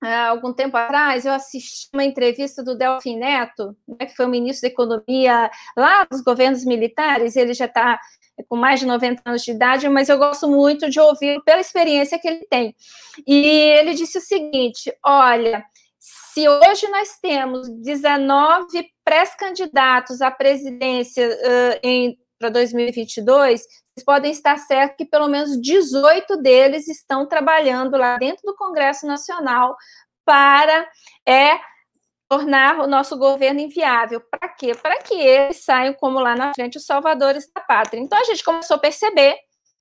há 0.03 0.29
algum 0.29 0.51
tempo 0.51 0.79
atrás, 0.79 1.27
eu 1.27 1.33
assisti 1.35 1.91
uma 1.93 2.05
entrevista 2.05 2.65
do 2.65 2.75
Delfim 2.75 3.19
Neto, 3.19 3.77
né, 3.87 4.07
que 4.07 4.17
foi 4.17 4.25
o 4.25 4.31
ministro 4.31 4.67
da 4.67 4.73
Economia 4.73 5.51
lá 5.77 6.07
dos 6.11 6.23
governos 6.23 6.65
militares, 6.65 7.37
ele 7.37 7.53
já 7.53 7.67
está 7.67 7.93
é 7.93 7.99
com 8.49 8.57
mais 8.57 8.81
de 8.81 8.87
90 8.87 9.23
anos 9.25 9.43
de 9.43 9.51
idade, 9.51 9.89
mas 9.89 10.09
eu 10.09 10.19
gosto 10.19 10.49
muito 10.49 10.89
de 10.91 11.01
ouvir 11.01 11.43
pela 11.45 11.61
experiência 11.61 12.19
que 12.19 12.29
ele 12.29 12.47
tem. 12.51 12.75
E 13.27 13.47
ele 13.47 13.95
disse 13.95 14.19
o 14.19 14.21
seguinte: 14.21 14.93
olha, 15.05 15.65
Se 15.99 16.49
hoje 16.49 16.89
nós 16.89 17.19
temos 17.21 17.69
19 17.83 18.87
pré-candidatos 19.05 20.21
à 20.21 20.31
presidência 20.31 21.29
uh, 21.29 22.17
para 22.39 22.51
2022, 22.51 23.63
vocês 23.63 24.05
podem 24.05 24.31
estar 24.31 24.59
certos 24.59 24.97
que 24.99 25.07
pelo 25.07 25.29
menos 25.29 25.59
18 25.61 26.37
deles 26.43 26.87
estão 26.87 27.27
trabalhando 27.27 27.97
lá 27.97 28.19
dentro 28.19 28.43
do 28.45 28.55
Congresso 28.55 29.07
Nacional 29.07 29.75
para 30.27 30.87
é, 31.27 31.59
tornar 32.29 32.81
o 32.81 32.87
nosso 32.87 33.17
governo 33.17 33.61
inviável. 33.61 34.21
Para 34.21 34.49
quê? 34.49 34.75
Para 34.75 35.01
que 35.03 35.15
eles 35.15 35.65
saiam 35.65 35.95
como 35.95 36.19
lá 36.19 36.35
na 36.35 36.53
frente 36.55 36.79
os 36.79 36.85
salvadores 36.85 37.51
da 37.55 37.61
pátria. 37.61 38.01
Então 38.01 38.19
a 38.19 38.25
gente 38.25 38.45
começou 38.45 38.77
a 38.77 38.81
perceber 38.81 39.37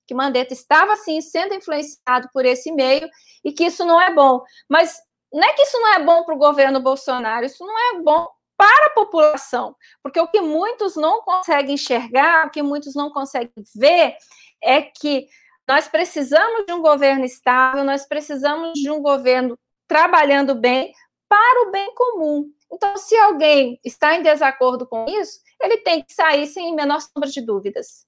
que 0.06 0.14
Mandetta 0.14 0.52
estava 0.52 0.92
assim 0.92 1.20
sendo 1.20 1.54
influenciado 1.54 2.28
por 2.32 2.44
esse 2.44 2.70
meio 2.70 3.08
e 3.44 3.52
que 3.52 3.64
isso 3.64 3.84
não 3.84 4.00
é 4.00 4.12
bom. 4.12 4.42
Mas 4.68 4.96
não 5.32 5.42
é 5.42 5.52
que 5.52 5.62
isso 5.62 5.78
não 5.80 5.94
é 5.94 6.02
bom 6.04 6.24
para 6.24 6.34
o 6.34 6.38
governo 6.38 6.80
Bolsonaro, 6.80 7.44
isso 7.44 7.64
não 7.66 7.96
é 7.96 8.00
bom 8.00 8.28
para 8.56 8.86
a 8.86 8.90
população, 8.90 9.76
porque 10.02 10.18
o 10.18 10.28
que 10.28 10.40
muitos 10.40 10.96
não 10.96 11.20
conseguem 11.20 11.74
enxergar, 11.74 12.46
o 12.46 12.50
que 12.50 12.62
muitos 12.62 12.94
não 12.94 13.10
conseguem 13.10 13.52
ver, 13.74 14.16
é 14.62 14.80
que 14.80 15.26
nós 15.68 15.88
precisamos 15.88 16.64
de 16.64 16.72
um 16.72 16.80
governo 16.80 17.24
estável, 17.24 17.84
nós 17.84 18.06
precisamos 18.06 18.72
de 18.72 18.90
um 18.90 19.02
governo 19.02 19.58
trabalhando 19.86 20.54
bem 20.54 20.94
para 21.28 21.68
o 21.68 21.70
bem 21.70 21.94
comum. 21.94 22.52
Então, 22.72 22.96
se 22.96 23.16
alguém 23.16 23.80
está 23.84 24.14
em 24.16 24.22
desacordo 24.22 24.86
com 24.86 25.06
isso, 25.06 25.40
ele 25.60 25.78
tem 25.78 26.02
que 26.02 26.12
sair 26.12 26.46
sem 26.46 26.74
menor 26.74 27.00
sombra 27.00 27.28
de 27.28 27.40
dúvidas. 27.40 28.06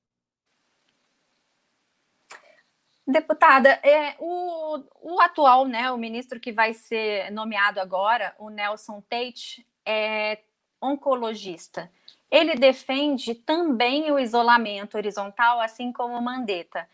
Deputada, 3.07 3.71
é, 3.83 4.17
o, 4.19 4.83
o, 5.01 5.21
atual, 5.21 5.65
né, 5.65 5.91
o 5.91 5.97
ministro 5.97 6.39
que 6.39 6.53
vai 6.53 6.75
ser 6.75 7.31
nomeado 7.31 7.81
agora, 7.81 8.35
o 8.39 8.51
Nelson 8.51 9.03
Tate, 9.09 9.67
é 9.87 10.39
oncologista. 10.81 11.91
Ele 12.31 12.55
defende 12.55 13.35
também 13.35 14.13
o 14.13 14.19
isolamento 14.19 14.99
horizontal, 14.99 15.59
assim 15.61 15.91
como 15.91 16.19
o 16.19 16.23
Mandetta. 16.23 16.87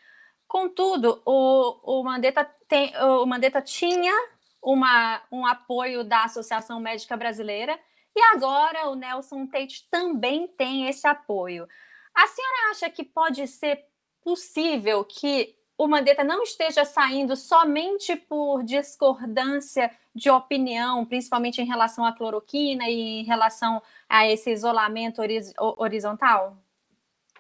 Contudo, 0.47 1.21
o, 1.27 1.99
o, 1.99 2.05
Mandetta, 2.05 2.45
tem, 2.69 2.97
o 2.97 3.27
Mandetta 3.27 3.61
tinha 3.61 4.15
uma, 4.65 5.23
um 5.31 5.47
apoio 5.47 6.03
da 6.03 6.25
Associação 6.25 6.81
Médica 6.81 7.17
Brasileira 7.17 7.79
e 8.17 8.21
agora 8.35 8.89
o 8.89 8.95
Nelson 8.95 9.47
Tate 9.47 9.87
também 9.91 10.49
tem 10.49 10.89
esse 10.89 11.07
apoio. 11.07 11.69
A 12.15 12.27
senhora 12.27 12.71
acha 12.71 12.89
que 12.89 13.05
pode 13.05 13.47
ser 13.47 13.85
possível 14.23 15.05
que 15.05 15.55
o 15.77 15.89
Mandetta 15.89 16.23
não 16.23 16.43
esteja 16.43 16.85
saindo 16.85 17.37
somente 17.37 18.15
por 18.15 18.63
discordância 18.63 19.91
de 20.15 20.31
opinião, 20.31 21.05
principalmente 21.05 21.61
em 21.61 21.67
relação 21.67 22.05
à 22.05 22.13
cloroquina 22.13 22.89
e 22.89 23.21
em 23.21 23.25
relação 23.25 23.83
a 24.09 24.27
esse 24.27 24.51
isolamento 24.53 25.21
horizontal? 25.59 26.57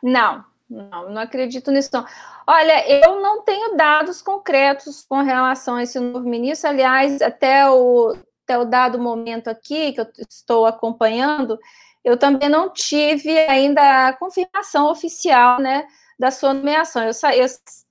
Não, 0.03 0.45
não, 0.75 1.11
não 1.11 1.23
acredito 1.23 1.71
nisso. 1.71 1.91
Não. 1.93 2.05
Olha, 2.47 2.89
eu 2.89 3.21
não 3.21 3.43
tenho 3.43 3.77
dados 3.77 4.21
concretos 4.21 5.05
com 5.09 5.23
relação 5.23 5.77
a 5.77 5.83
esse 5.83 5.99
novo 6.01 6.29
ministro. 6.29 6.71
Aliás, 6.71 7.23
até 7.23 7.69
o, 7.71 8.17
até 8.45 8.59
o 8.59 8.65
dado 8.65 8.99
momento 8.99 9.49
aqui, 9.49 9.93
que 9.93 10.01
eu 10.01 10.07
estou 10.29 10.67
acompanhando, 10.67 11.59
eu 12.05 12.19
também 12.19 12.49
não 12.49 12.71
tive 12.71 13.39
ainda 13.39 14.09
a 14.09 14.13
confirmação 14.13 14.91
oficial, 14.91 15.61
né, 15.61 15.87
da 16.19 16.31
sua 16.31 16.53
nomeação. 16.53 17.03
Eu, 17.03 17.13
eu 17.35 17.47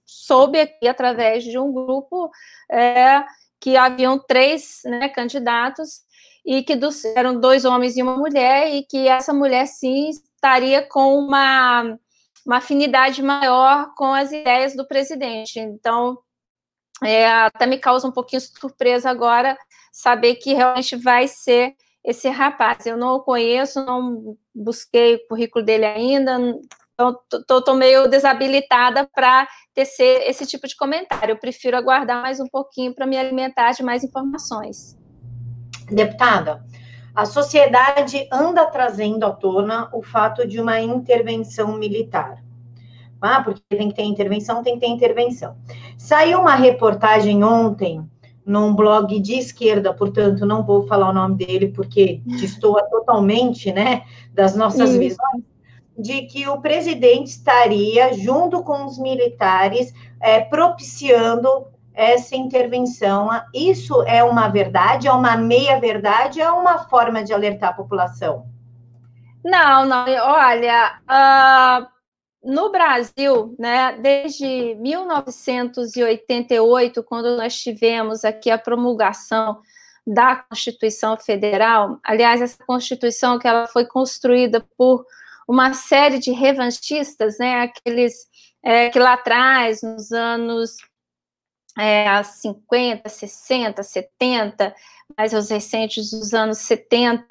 soube 0.05 0.59
aqui 0.59 0.87
através 0.87 1.43
de 1.43 1.57
um 1.57 1.71
grupo 1.71 2.29
é, 2.71 3.23
que 3.59 3.75
haviam 3.77 4.19
três 4.19 4.81
né, 4.85 5.09
candidatos 5.09 6.01
e 6.45 6.61
que 6.61 6.75
dos, 6.75 7.03
eram 7.05 7.39
dois 7.39 7.65
homens 7.65 7.95
e 7.95 8.03
uma 8.03 8.17
mulher 8.17 8.69
e 8.73 8.83
que 8.83 9.07
essa 9.07 9.33
mulher 9.33 9.65
sim 9.65 10.09
estaria 10.09 10.81
com 10.87 11.17
uma, 11.17 11.97
uma 12.45 12.57
afinidade 12.57 13.21
maior 13.21 13.93
com 13.95 14.13
as 14.13 14.31
ideias 14.31 14.75
do 14.75 14.87
presidente. 14.87 15.59
Então, 15.59 16.17
é, 17.03 17.27
até 17.27 17.65
me 17.65 17.77
causa 17.77 18.07
um 18.07 18.11
pouquinho 18.11 18.41
surpresa 18.41 19.09
agora 19.09 19.57
saber 19.91 20.35
que 20.35 20.53
realmente 20.53 20.95
vai 20.95 21.27
ser 21.27 21.73
esse 22.03 22.29
rapaz. 22.29 22.85
Eu 22.85 22.97
não 22.97 23.15
o 23.15 23.21
conheço, 23.21 23.83
não 23.85 24.37
busquei 24.53 25.15
o 25.15 25.27
currículo 25.27 25.63
dele 25.63 25.85
ainda, 25.85 26.37
então, 26.93 27.19
estou 27.33 27.75
meio 27.75 28.07
desabilitada 28.07 29.09
para 29.13 29.47
tecer 29.73 30.21
esse 30.27 30.45
tipo 30.45 30.67
de 30.67 30.75
comentário. 30.75 31.33
Eu 31.33 31.39
prefiro 31.39 31.75
aguardar 31.75 32.21
mais 32.21 32.39
um 32.39 32.47
pouquinho 32.47 32.93
para 32.93 33.07
me 33.07 33.17
alimentar 33.17 33.71
de 33.71 33.81
mais 33.81 34.03
informações. 34.03 34.97
Deputada, 35.89 36.63
a 37.15 37.25
sociedade 37.25 38.27
anda 38.31 38.65
trazendo 38.65 39.25
à 39.25 39.31
tona 39.31 39.89
o 39.93 40.01
fato 40.01 40.47
de 40.47 40.59
uma 40.59 40.81
intervenção 40.81 41.77
militar. 41.77 42.43
Ah, 43.21 43.41
porque 43.41 43.61
tem 43.69 43.89
que 43.89 43.95
ter 43.95 44.03
intervenção, 44.03 44.63
tem 44.63 44.73
que 44.73 44.81
ter 44.81 44.87
intervenção. 44.87 45.55
Saiu 45.97 46.41
uma 46.41 46.55
reportagem 46.55 47.41
ontem 47.43 48.05
num 48.45 48.75
blog 48.75 49.17
de 49.21 49.35
esquerda, 49.35 49.93
portanto, 49.93 50.45
não 50.45 50.63
vou 50.65 50.85
falar 50.87 51.09
o 51.09 51.13
nome 51.13 51.35
dele 51.35 51.69
porque 51.69 52.21
destoa 52.25 52.83
totalmente, 52.89 53.71
né, 53.71 54.03
das 54.33 54.55
nossas 54.55 54.89
Sim. 54.89 54.99
visões, 54.99 55.43
de 55.97 56.23
que 56.23 56.47
o 56.49 56.59
presidente 56.59 57.27
estaria, 57.27 58.11
junto 58.13 58.61
com 58.63 58.85
os 58.85 58.97
militares, 58.99 59.93
é, 60.19 60.41
propiciando 60.41 61.67
essa 61.93 62.35
intervenção. 62.35 63.29
Isso 63.53 64.01
é 64.03 64.23
uma 64.23 64.47
verdade? 64.47 65.07
É 65.07 65.11
uma 65.11 65.37
meia-verdade? 65.37 66.41
É 66.41 66.49
uma 66.49 66.79
forma 66.89 67.23
de 67.23 67.33
alertar 67.33 67.69
a 67.71 67.73
população? 67.73 68.47
Não, 69.43 69.85
não. 69.85 70.05
Olha, 70.07 70.99
uh, 71.03 71.85
no 72.43 72.71
Brasil, 72.71 73.55
né, 73.59 73.95
desde 74.01 74.73
1988, 74.75 77.03
quando 77.03 77.37
nós 77.37 77.55
tivemos 77.55 78.25
aqui 78.25 78.49
a 78.49 78.57
promulgação 78.57 79.61
da 80.05 80.35
Constituição 80.35 81.15
Federal, 81.17 81.97
aliás, 82.03 82.41
essa 82.41 82.61
Constituição 82.65 83.39
que 83.39 83.47
ela 83.47 83.67
foi 83.67 83.85
construída 83.85 84.65
por 84.77 85.05
uma 85.47 85.73
série 85.73 86.19
de 86.19 86.31
revanchistas, 86.31 87.37
né, 87.37 87.61
aqueles 87.61 88.27
é, 88.63 88.89
que 88.89 88.99
lá 88.99 89.13
atrás, 89.13 89.81
nos 89.81 90.11
anos 90.11 90.75
é, 91.77 92.21
50, 92.21 93.09
60, 93.09 93.83
70, 93.83 94.75
mais 95.17 95.33
os 95.33 95.49
recentes 95.49 96.11
dos 96.11 96.33
anos 96.33 96.59
70, 96.59 97.25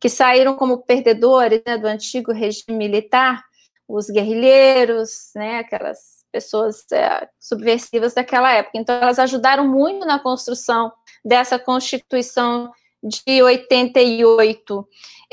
que 0.00 0.08
saíram 0.08 0.56
como 0.56 0.82
perdedores 0.82 1.62
né, 1.66 1.76
do 1.76 1.86
antigo 1.86 2.32
regime 2.32 2.76
militar, 2.76 3.44
os 3.86 4.08
guerrilheiros, 4.10 5.30
né, 5.34 5.58
aquelas 5.58 6.24
pessoas 6.30 6.84
é, 6.92 7.28
subversivas 7.40 8.14
daquela 8.14 8.52
época. 8.52 8.78
Então, 8.78 8.94
elas 8.96 9.18
ajudaram 9.18 9.66
muito 9.66 10.06
na 10.06 10.18
construção 10.18 10.92
dessa 11.24 11.58
Constituição 11.58 12.70
de 13.02 13.42
88. 13.42 14.88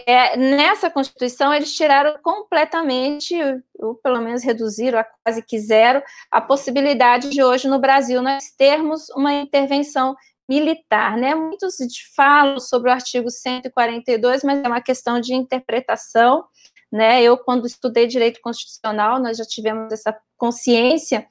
É, 0.06 0.38
nessa 0.38 0.89
Constituição, 0.89 1.54
eles 1.54 1.73
tiraram 1.73 2.17
completamente, 2.21 3.36
ou 3.75 3.95
pelo 3.95 4.21
menos 4.21 4.43
reduziram 4.43 4.99
a 4.99 5.06
quase 5.23 5.41
que 5.41 5.58
zero, 5.60 6.04
a 6.30 6.41
possibilidade 6.41 7.30
de 7.30 7.41
hoje 7.41 7.67
no 7.67 7.80
Brasil 7.80 8.21
nós 8.21 8.51
termos 8.58 9.10
uma 9.10 9.34
intervenção 9.34 10.15
militar, 10.47 11.17
né? 11.17 11.34
Muitos 11.34 11.75
falam 12.15 12.60
sobre 12.60 12.89
o 12.89 12.93
artigo 12.93 13.30
142, 13.30 14.43
mas 14.43 14.63
é 14.63 14.67
uma 14.67 14.82
questão 14.82 15.19
de 15.19 15.34
interpretação, 15.34 16.45
né? 16.91 17.23
Eu, 17.23 17.38
quando 17.38 17.65
estudei 17.65 18.06
direito 18.06 18.39
constitucional, 18.41 19.19
nós 19.19 19.38
já 19.38 19.43
tivemos 19.43 19.91
essa 19.91 20.15
consciência, 20.38 21.25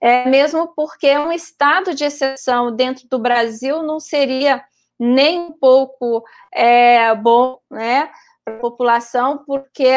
é, 0.00 0.28
mesmo 0.28 0.72
porque 0.74 1.16
um 1.18 1.32
estado 1.32 1.94
de 1.94 2.04
exceção 2.04 2.74
dentro 2.74 3.08
do 3.08 3.18
Brasil 3.18 3.82
não 3.82 3.98
seria 3.98 4.62
nem 5.00 5.40
um 5.40 5.52
pouco 5.52 6.22
é, 6.52 7.14
bom 7.14 7.58
né, 7.70 8.10
para 8.44 8.56
a 8.56 8.60
população, 8.60 9.42
porque 9.46 9.88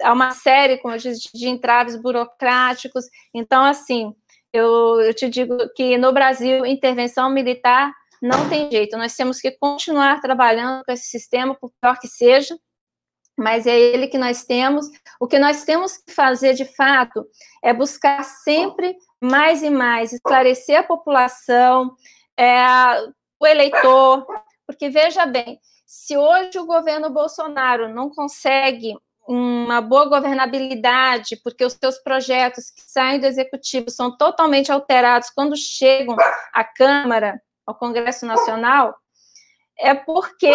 há 0.00 0.12
uma 0.12 0.30
série, 0.30 0.78
como 0.78 0.94
eu 0.94 0.98
disse, 0.98 1.28
de 1.34 1.48
entraves 1.48 1.96
burocráticos. 1.96 3.06
Então, 3.34 3.64
assim, 3.64 4.14
eu, 4.52 5.00
eu 5.00 5.12
te 5.12 5.28
digo 5.28 5.56
que 5.74 5.98
no 5.98 6.12
Brasil, 6.12 6.64
intervenção 6.64 7.28
militar 7.28 7.92
não 8.22 8.48
tem 8.48 8.70
jeito. 8.70 8.96
Nós 8.96 9.16
temos 9.16 9.40
que 9.40 9.50
continuar 9.50 10.20
trabalhando 10.20 10.84
com 10.84 10.92
esse 10.92 11.08
sistema, 11.08 11.56
por 11.56 11.72
pior 11.80 11.98
que 11.98 12.06
seja, 12.06 12.56
mas 13.36 13.66
é 13.66 13.76
ele 13.76 14.06
que 14.06 14.18
nós 14.18 14.44
temos. 14.44 14.86
O 15.18 15.26
que 15.26 15.40
nós 15.40 15.64
temos 15.64 15.96
que 15.96 16.12
fazer, 16.12 16.54
de 16.54 16.64
fato, 16.76 17.26
é 17.64 17.74
buscar 17.74 18.22
sempre 18.22 18.96
mais 19.20 19.62
e 19.62 19.70
mais 19.70 20.12
esclarecer 20.12 20.78
a 20.78 20.84
população, 20.84 21.96
é, 22.38 22.64
o 23.40 23.46
eleitor, 23.46 24.24
porque 24.72 24.88
veja 24.88 25.26
bem, 25.26 25.60
se 25.86 26.16
hoje 26.16 26.58
o 26.58 26.66
governo 26.66 27.10
Bolsonaro 27.10 27.92
não 27.92 28.08
consegue 28.10 28.96
uma 29.28 29.80
boa 29.80 30.08
governabilidade, 30.08 31.36
porque 31.36 31.64
os 31.64 31.74
seus 31.74 31.98
projetos 31.98 32.70
que 32.70 32.82
saem 32.82 33.20
do 33.20 33.26
executivo 33.26 33.88
são 33.90 34.16
totalmente 34.16 34.72
alterados 34.72 35.30
quando 35.30 35.56
chegam 35.56 36.16
à 36.52 36.64
Câmara, 36.64 37.40
ao 37.64 37.74
Congresso 37.74 38.26
Nacional, 38.26 38.96
é 39.78 39.94
porque 39.94 40.52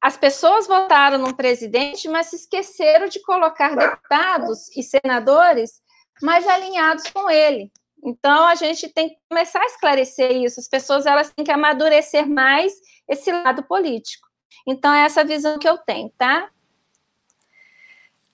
as 0.00 0.16
pessoas 0.16 0.66
votaram 0.66 1.18
no 1.18 1.34
presidente, 1.34 2.08
mas 2.08 2.26
se 2.26 2.36
esqueceram 2.36 3.08
de 3.08 3.20
colocar 3.22 3.74
deputados 3.74 4.68
e 4.76 4.82
senadores 4.82 5.80
mais 6.22 6.46
alinhados 6.46 7.04
com 7.10 7.28
ele. 7.28 7.72
Então, 8.02 8.46
a 8.46 8.54
gente 8.54 8.88
tem 8.88 9.10
que 9.10 9.18
começar 9.28 9.60
a 9.60 9.66
esclarecer 9.66 10.32
isso. 10.32 10.58
As 10.58 10.68
pessoas 10.68 11.06
elas 11.06 11.30
têm 11.30 11.44
que 11.44 11.52
amadurecer 11.52 12.28
mais 12.28 12.72
esse 13.08 13.30
lado 13.30 13.62
político. 13.62 14.26
Então, 14.66 14.92
é 14.92 15.04
essa 15.04 15.24
visão 15.24 15.58
que 15.58 15.68
eu 15.68 15.78
tenho, 15.78 16.10
tá? 16.10 16.50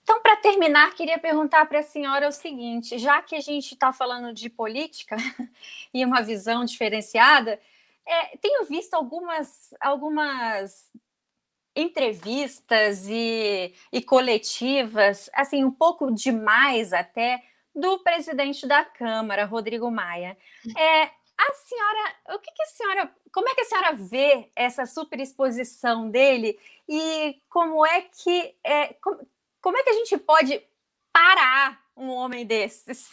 Então, 0.02 0.22
para 0.22 0.36
terminar, 0.36 0.94
queria 0.94 1.18
perguntar 1.18 1.66
para 1.66 1.80
a 1.80 1.82
senhora 1.82 2.28
o 2.28 2.32
seguinte: 2.32 2.98
já 2.98 3.20
que 3.20 3.36
a 3.36 3.40
gente 3.40 3.74
está 3.74 3.92
falando 3.92 4.32
de 4.32 4.48
política 4.48 5.16
e 5.92 6.02
uma 6.02 6.22
visão 6.22 6.64
diferenciada, 6.64 7.60
é, 8.06 8.38
tenho 8.38 8.64
visto 8.64 8.94
algumas, 8.94 9.74
algumas 9.78 10.90
entrevistas 11.76 13.06
e, 13.06 13.74
e 13.92 14.00
coletivas, 14.00 15.28
assim, 15.34 15.62
um 15.62 15.70
pouco 15.70 16.10
demais 16.10 16.94
até, 16.94 17.42
do 17.78 17.98
presidente 18.00 18.66
da 18.66 18.84
Câmara, 18.84 19.44
Rodrigo 19.44 19.90
Maia. 19.90 20.36
É, 20.76 21.02
a 21.04 21.52
senhora, 21.52 22.14
o 22.34 22.38
que, 22.40 22.50
que, 22.50 22.62
a 22.62 22.66
senhora, 22.66 23.14
como 23.32 23.48
é 23.48 23.54
que 23.54 23.60
a 23.60 23.64
senhora 23.64 23.92
vê 23.94 24.50
essa 24.56 24.84
superexposição 24.84 26.10
dele 26.10 26.58
e 26.88 27.40
como 27.48 27.86
é 27.86 28.02
que, 28.02 28.56
é, 28.64 28.94
como, 28.94 29.26
como 29.60 29.76
é 29.76 29.82
que 29.84 29.90
a 29.90 29.94
gente 29.94 30.18
pode 30.18 30.60
parar 31.12 31.80
um 31.96 32.08
homem 32.10 32.44
desses? 32.44 33.08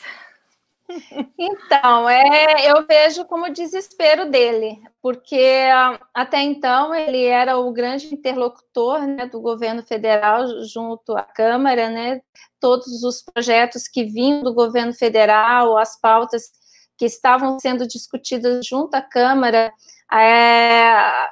Então, 1.37 2.09
é, 2.09 2.69
eu 2.71 2.85
vejo 2.85 3.25
como 3.25 3.51
desespero 3.51 4.29
dele, 4.29 4.79
porque 5.01 5.67
até 6.13 6.41
então 6.41 6.93
ele 6.93 7.23
era 7.23 7.57
o 7.57 7.71
grande 7.71 8.13
interlocutor 8.13 9.01
né, 9.01 9.25
do 9.25 9.41
governo 9.41 9.83
federal 9.83 10.45
junto 10.63 11.15
à 11.15 11.23
Câmara, 11.23 11.89
né, 11.89 12.21
todos 12.59 13.03
os 13.03 13.21
projetos 13.21 13.87
que 13.87 14.03
vinham 14.03 14.43
do 14.43 14.53
governo 14.53 14.93
federal, 14.93 15.77
as 15.77 15.99
pautas 15.99 16.51
que 16.97 17.05
estavam 17.05 17.59
sendo 17.59 17.87
discutidas 17.87 18.65
junto 18.65 18.95
à 18.95 19.01
Câmara, 19.01 19.73
é, 20.13 21.27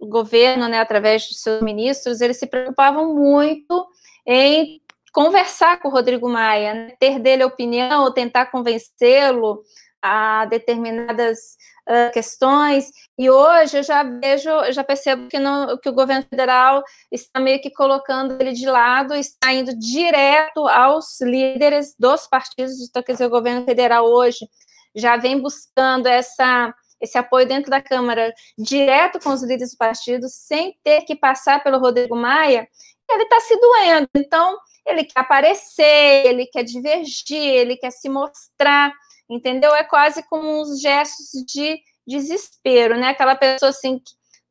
o 0.00 0.06
governo, 0.06 0.68
né, 0.68 0.80
através 0.80 1.28
dos 1.28 1.40
seus 1.40 1.62
ministros, 1.62 2.20
eles 2.20 2.38
se 2.38 2.46
preocupavam 2.46 3.14
muito 3.14 3.86
em 4.26 4.80
conversar 5.12 5.80
com 5.80 5.88
o 5.88 5.90
Rodrigo 5.90 6.28
Maia, 6.28 6.74
né? 6.74 6.96
ter 6.98 7.18
dele 7.18 7.44
opinião, 7.44 8.04
ou 8.04 8.12
tentar 8.12 8.46
convencê-lo 8.46 9.62
a 10.00 10.46
determinadas 10.46 11.56
uh, 11.88 12.12
questões. 12.12 12.90
E 13.16 13.30
hoje 13.30 13.78
eu 13.78 13.82
já 13.82 14.02
vejo, 14.02 14.50
eu 14.50 14.72
já 14.72 14.82
percebo 14.82 15.28
que, 15.28 15.38
que 15.82 15.88
o 15.88 15.94
governo 15.94 16.26
federal 16.28 16.82
está 17.10 17.38
meio 17.38 17.60
que 17.60 17.70
colocando 17.70 18.40
ele 18.40 18.52
de 18.52 18.66
lado, 18.66 19.14
está 19.14 19.52
indo 19.52 19.78
direto 19.78 20.66
aos 20.66 21.20
líderes 21.20 21.94
dos 21.98 22.26
partidos. 22.26 22.80
Então, 22.80 23.02
quer 23.02 23.12
dizer, 23.12 23.26
o 23.26 23.30
governo 23.30 23.64
federal 23.64 24.06
hoje 24.06 24.48
já 24.94 25.16
vem 25.16 25.40
buscando 25.40 26.06
essa 26.06 26.74
esse 27.02 27.18
apoio 27.18 27.46
dentro 27.48 27.68
da 27.68 27.82
Câmara, 27.82 28.32
direto 28.56 29.18
com 29.18 29.30
os 29.30 29.42
líderes 29.42 29.72
do 29.72 29.76
partido, 29.76 30.28
sem 30.28 30.78
ter 30.84 31.02
que 31.02 31.16
passar 31.16 31.60
pelo 31.60 31.80
Rodrigo 31.80 32.14
Maia, 32.14 32.68
ele 33.14 33.24
está 33.24 33.40
se 33.40 33.56
doendo. 33.56 34.08
Então, 34.16 34.58
ele 34.86 35.04
quer 35.04 35.20
aparecer, 35.20 36.26
ele 36.26 36.46
quer 36.46 36.64
divergir, 36.64 37.36
ele 37.36 37.76
quer 37.76 37.90
se 37.90 38.08
mostrar, 38.08 38.92
entendeu? 39.28 39.74
É 39.74 39.84
quase 39.84 40.22
como 40.24 40.62
uns 40.62 40.80
gestos 40.80 41.44
de 41.46 41.80
desespero, 42.06 42.96
né? 42.98 43.08
Aquela 43.08 43.36
pessoa 43.36 43.70
assim, 43.70 44.00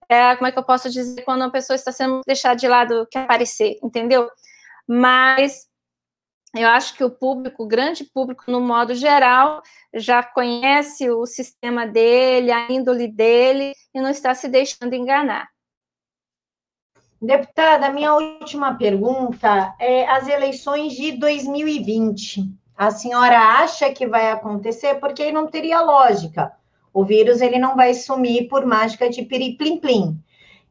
é, 0.09 0.35
como 0.35 0.47
é 0.47 0.51
que 0.51 0.59
eu 0.59 0.63
posso 0.63 0.89
dizer, 0.89 1.23
quando 1.23 1.41
uma 1.41 1.51
pessoa 1.51 1.75
está 1.75 1.91
sendo 1.91 2.21
deixada 2.25 2.55
de 2.55 2.67
lado, 2.67 3.07
quer 3.11 3.23
aparecer, 3.23 3.77
entendeu? 3.83 4.29
Mas 4.87 5.67
eu 6.55 6.67
acho 6.67 6.95
que 6.95 7.03
o 7.03 7.09
público, 7.09 7.63
o 7.63 7.67
grande 7.67 8.03
público, 8.03 8.43
no 8.51 8.59
modo 8.59 8.93
geral, 8.93 9.61
já 9.93 10.21
conhece 10.21 11.09
o 11.09 11.25
sistema 11.25 11.87
dele, 11.87 12.51
a 12.51 12.69
índole 12.69 13.07
dele, 13.07 13.73
e 13.93 14.01
não 14.01 14.09
está 14.09 14.33
se 14.35 14.49
deixando 14.49 14.93
enganar. 14.93 15.47
Deputada, 17.21 17.91
minha 17.91 18.15
última 18.15 18.73
pergunta 18.73 19.75
é 19.79 20.09
as 20.09 20.27
eleições 20.27 20.93
de 20.93 21.11
2020. 21.11 22.51
A 22.75 22.89
senhora 22.89 23.37
acha 23.37 23.91
que 23.91 24.07
vai 24.07 24.31
acontecer? 24.31 24.95
Porque 24.95 25.21
aí 25.21 25.31
não 25.31 25.45
teria 25.45 25.81
lógica. 25.81 26.51
O 26.91 27.05
vírus 27.05 27.39
ele 27.39 27.59
não 27.59 27.75
vai 27.75 27.93
sumir 27.93 28.47
por 28.47 28.65
mágica 28.65 29.07
de 29.07 29.21
piriplim-plim. 29.21 30.19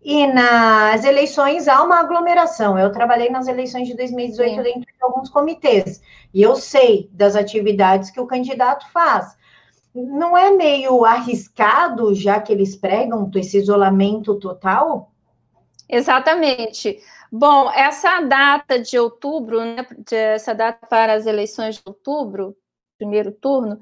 E 0.02 0.26
nas 0.26 1.04
eleições 1.04 1.68
há 1.68 1.84
uma 1.84 2.00
aglomeração. 2.00 2.76
Eu 2.76 2.90
trabalhei 2.90 3.30
nas 3.30 3.46
eleições 3.46 3.86
de 3.86 3.94
2018 3.94 4.50
Sim. 4.50 4.62
dentro 4.62 4.80
de 4.80 5.02
alguns 5.02 5.28
comitês. 5.28 6.02
E 6.34 6.42
eu 6.42 6.56
sei 6.56 7.08
das 7.12 7.36
atividades 7.36 8.10
que 8.10 8.20
o 8.20 8.26
candidato 8.26 8.90
faz. 8.90 9.36
Não 9.94 10.36
é 10.36 10.50
meio 10.50 11.04
arriscado, 11.04 12.12
já 12.12 12.40
que 12.40 12.52
eles 12.52 12.74
pregam 12.74 13.30
esse 13.36 13.56
isolamento 13.56 14.34
total? 14.34 15.12
Exatamente. 15.92 17.02
Bom, 17.32 17.70
essa 17.72 18.20
data 18.20 18.78
de 18.80 18.98
outubro, 18.98 19.60
né, 19.64 19.86
essa 20.12 20.54
data 20.54 20.86
para 20.86 21.14
as 21.14 21.26
eleições 21.26 21.76
de 21.76 21.82
outubro, 21.84 22.56
primeiro 22.98 23.32
turno, 23.32 23.78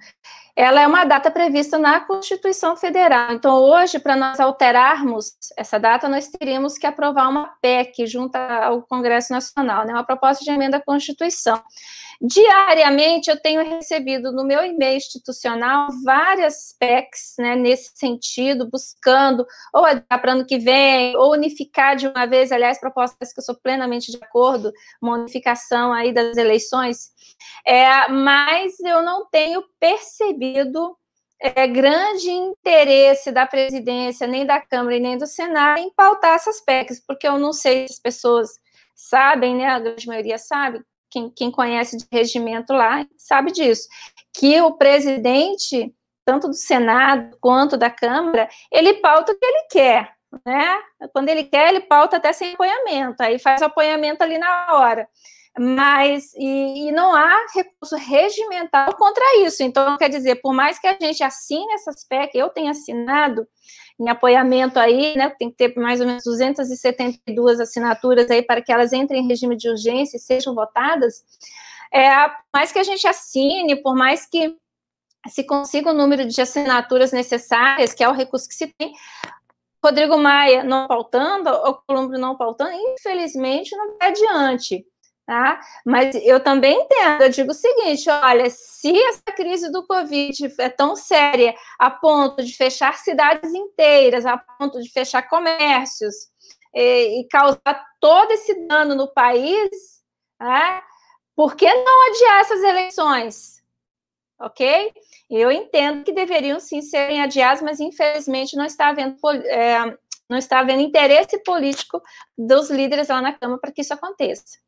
ela 0.58 0.80
é 0.80 0.86
uma 0.88 1.04
data 1.04 1.30
prevista 1.30 1.78
na 1.78 2.00
Constituição 2.00 2.76
Federal. 2.76 3.30
Então, 3.32 3.62
hoje, 3.62 4.00
para 4.00 4.16
nós 4.16 4.40
alterarmos 4.40 5.30
essa 5.56 5.78
data, 5.78 6.08
nós 6.08 6.26
teríamos 6.26 6.76
que 6.76 6.84
aprovar 6.84 7.28
uma 7.28 7.54
PEC 7.62 8.04
junto 8.08 8.34
ao 8.34 8.82
Congresso 8.82 9.32
Nacional, 9.32 9.86
né, 9.86 9.92
uma 9.92 10.02
proposta 10.02 10.44
de 10.44 10.50
emenda 10.50 10.78
à 10.78 10.82
Constituição. 10.84 11.62
Diariamente 12.20 13.30
eu 13.30 13.40
tenho 13.40 13.62
recebido 13.62 14.32
no 14.32 14.44
meu 14.44 14.64
e-mail 14.64 14.96
institucional 14.96 15.86
várias 16.04 16.74
PECs 16.76 17.34
né, 17.38 17.54
nesse 17.54 17.92
sentido, 17.94 18.68
buscando 18.68 19.46
ou 19.72 19.84
adiar 19.84 20.20
para 20.20 20.32
ano 20.32 20.44
que 20.44 20.58
vem, 20.58 21.16
ou 21.16 21.30
unificar 21.30 21.94
de 21.94 22.08
uma 22.08 22.26
vez, 22.26 22.50
aliás, 22.50 22.80
propostas 22.80 23.32
que 23.32 23.38
eu 23.38 23.44
sou 23.44 23.54
plenamente 23.54 24.10
de 24.10 24.18
acordo, 24.20 24.72
uma 25.00 25.16
unificação 25.16 25.92
aí 25.92 26.12
das 26.12 26.36
eleições, 26.36 27.12
é, 27.64 28.08
mas 28.08 28.80
eu 28.80 29.00
não 29.02 29.24
tenho 29.30 29.62
percebido 29.78 30.47
é, 31.40 31.66
grande 31.66 32.30
interesse 32.30 33.30
da 33.30 33.46
presidência, 33.46 34.26
nem 34.26 34.44
da 34.44 34.60
Câmara 34.60 34.96
e 34.96 35.00
nem 35.00 35.16
do 35.16 35.26
Senado 35.26 35.78
em 35.78 35.90
pautar 35.90 36.34
essas 36.34 36.60
PECs, 36.60 37.00
porque 37.06 37.26
eu 37.26 37.38
não 37.38 37.52
sei 37.52 37.86
se 37.86 37.94
as 37.94 38.00
pessoas 38.00 38.50
sabem, 38.94 39.54
né, 39.54 39.66
a 39.66 39.78
grande 39.78 40.06
maioria 40.06 40.38
sabe, 40.38 40.82
quem, 41.10 41.30
quem 41.30 41.50
conhece 41.50 41.96
de 41.96 42.06
regimento 42.12 42.72
lá 42.72 43.06
sabe 43.16 43.52
disso, 43.52 43.88
que 44.34 44.60
o 44.60 44.72
presidente, 44.72 45.94
tanto 46.24 46.48
do 46.48 46.54
Senado 46.54 47.36
quanto 47.40 47.76
da 47.76 47.88
Câmara, 47.88 48.48
ele 48.70 48.94
pauta 48.94 49.32
o 49.32 49.38
que 49.38 49.44
ele 49.44 49.66
quer, 49.70 50.12
né? 50.44 50.78
Quando 51.12 51.28
ele 51.28 51.44
quer, 51.44 51.68
ele 51.68 51.80
pauta 51.80 52.18
até 52.18 52.32
sem 52.32 52.52
apoiamento, 52.52 53.22
aí 53.22 53.38
faz 53.38 53.62
o 53.62 53.66
apoiamento 53.66 54.22
ali 54.22 54.38
na 54.38 54.74
hora. 54.74 55.08
Mas, 55.56 56.32
e, 56.34 56.88
e, 56.88 56.92
não 56.92 57.14
há 57.14 57.46
recurso 57.54 57.96
regimental 57.96 58.94
contra 58.96 59.24
isso. 59.44 59.62
Então, 59.62 59.96
quer 59.96 60.08
dizer, 60.08 60.36
por 60.36 60.52
mais 60.52 60.78
que 60.78 60.86
a 60.86 60.96
gente 61.00 61.22
assine 61.22 61.72
essas 61.74 62.04
PEC, 62.04 62.36
eu 62.36 62.48
tenha 62.48 62.70
assinado, 62.70 63.46
em 64.00 64.08
apoiamento 64.08 64.78
aí, 64.78 65.16
né? 65.16 65.30
Tem 65.38 65.50
que 65.50 65.56
ter 65.56 65.74
mais 65.76 66.00
ou 66.00 66.06
menos 66.06 66.22
272 66.24 67.58
assinaturas 67.58 68.30
aí 68.30 68.42
para 68.42 68.62
que 68.62 68.72
elas 68.72 68.92
entrem 68.92 69.24
em 69.24 69.28
regime 69.28 69.56
de 69.56 69.68
urgência 69.68 70.16
e 70.16 70.20
sejam 70.20 70.54
votadas. 70.54 71.24
É, 71.92 72.28
por 72.28 72.44
mais 72.54 72.70
que 72.70 72.78
a 72.78 72.84
gente 72.84 73.06
assine, 73.06 73.82
por 73.82 73.96
mais 73.96 74.26
que 74.26 74.56
se 75.26 75.42
consiga 75.44 75.90
o 75.90 75.94
número 75.94 76.26
de 76.26 76.40
assinaturas 76.40 77.10
necessárias, 77.10 77.92
que 77.92 78.04
é 78.04 78.08
o 78.08 78.12
recurso 78.12 78.48
que 78.48 78.54
se 78.54 78.72
tem, 78.78 78.92
Rodrigo 79.84 80.16
Maia 80.16 80.62
não 80.62 80.86
pautando, 80.86 81.50
o 81.50 81.74
Colombo 81.74 82.16
não 82.18 82.36
pautando, 82.36 82.72
infelizmente 82.72 83.76
não 83.76 83.96
vai 83.98 84.10
adiante. 84.10 84.84
Tá? 85.28 85.60
Mas 85.84 86.14
eu 86.24 86.40
também 86.40 86.74
entendo, 86.74 87.20
eu 87.20 87.28
digo 87.28 87.50
o 87.50 87.54
seguinte: 87.54 88.08
olha, 88.08 88.48
se 88.48 88.98
essa 88.98 89.20
crise 89.36 89.70
do 89.70 89.86
Covid 89.86 90.54
é 90.58 90.70
tão 90.70 90.96
séria 90.96 91.54
a 91.78 91.90
ponto 91.90 92.42
de 92.42 92.56
fechar 92.56 92.96
cidades 92.96 93.52
inteiras, 93.52 94.24
a 94.24 94.38
ponto 94.38 94.80
de 94.80 94.90
fechar 94.90 95.28
comércios 95.28 96.14
e, 96.74 97.20
e 97.20 97.28
causar 97.28 97.86
todo 98.00 98.30
esse 98.30 98.54
dano 98.66 98.94
no 98.94 99.12
país, 99.12 99.68
tá? 100.38 100.82
por 101.36 101.54
que 101.56 101.66
não 101.70 102.10
adiar 102.10 102.40
essas 102.40 102.62
eleições? 102.62 103.62
Ok? 104.40 104.94
Eu 105.28 105.52
entendo 105.52 106.04
que 106.04 106.12
deveriam 106.12 106.58
sim 106.58 106.80
serem 106.80 107.20
adiadas, 107.20 107.60
mas 107.60 107.80
infelizmente 107.80 108.56
não 108.56 108.64
está 108.64 108.88
havendo, 108.88 109.18
é, 109.44 109.94
não 110.26 110.38
está 110.38 110.60
havendo 110.60 110.80
interesse 110.80 111.38
político 111.42 112.02
dos 112.34 112.70
líderes 112.70 113.08
lá 113.08 113.20
na 113.20 113.34
Câmara 113.34 113.60
para 113.60 113.72
que 113.72 113.82
isso 113.82 113.92
aconteça. 113.92 114.66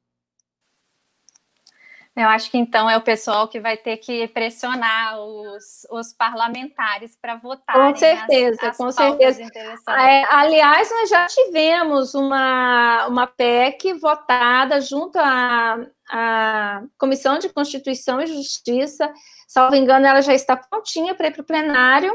Eu 2.21 2.29
acho 2.29 2.51
que 2.51 2.59
então 2.59 2.89
é 2.89 2.97
o 2.97 3.01
pessoal 3.01 3.49
que 3.49 3.59
vai 3.59 3.77
ter 3.77 3.97
que 3.97 4.29
pressionar 4.29 5.19
os, 5.19 5.87
os 5.91 6.13
parlamentares 6.13 7.17
para 7.21 7.37
votar. 7.37 7.75
Com 7.75 7.97
certeza, 7.97 8.59
as, 8.61 8.69
as 8.69 8.77
com 8.77 8.93
certeza. 8.93 9.43
É, 9.89 10.25
aliás, 10.35 10.91
nós 10.91 11.09
já 11.09 11.27
tivemos 11.27 12.15
uma, 12.15 13.07
uma 13.07 13.27
PEC 13.27 13.95
votada 13.95 14.81
junto 14.83 15.19
à, 15.19 15.79
à 16.11 16.83
Comissão 16.99 17.39
de 17.39 17.49
Constituição 17.49 18.21
e 18.21 18.27
Justiça. 18.27 19.11
Salvo 19.49 19.75
engano, 19.75 20.07
ela 20.07 20.21
já 20.21 20.35
está 20.35 20.57
prontinha 20.57 21.15
para 21.15 21.29
ir 21.29 21.33
para 21.33 21.43
o 21.43 21.47
plenário 21.47 22.13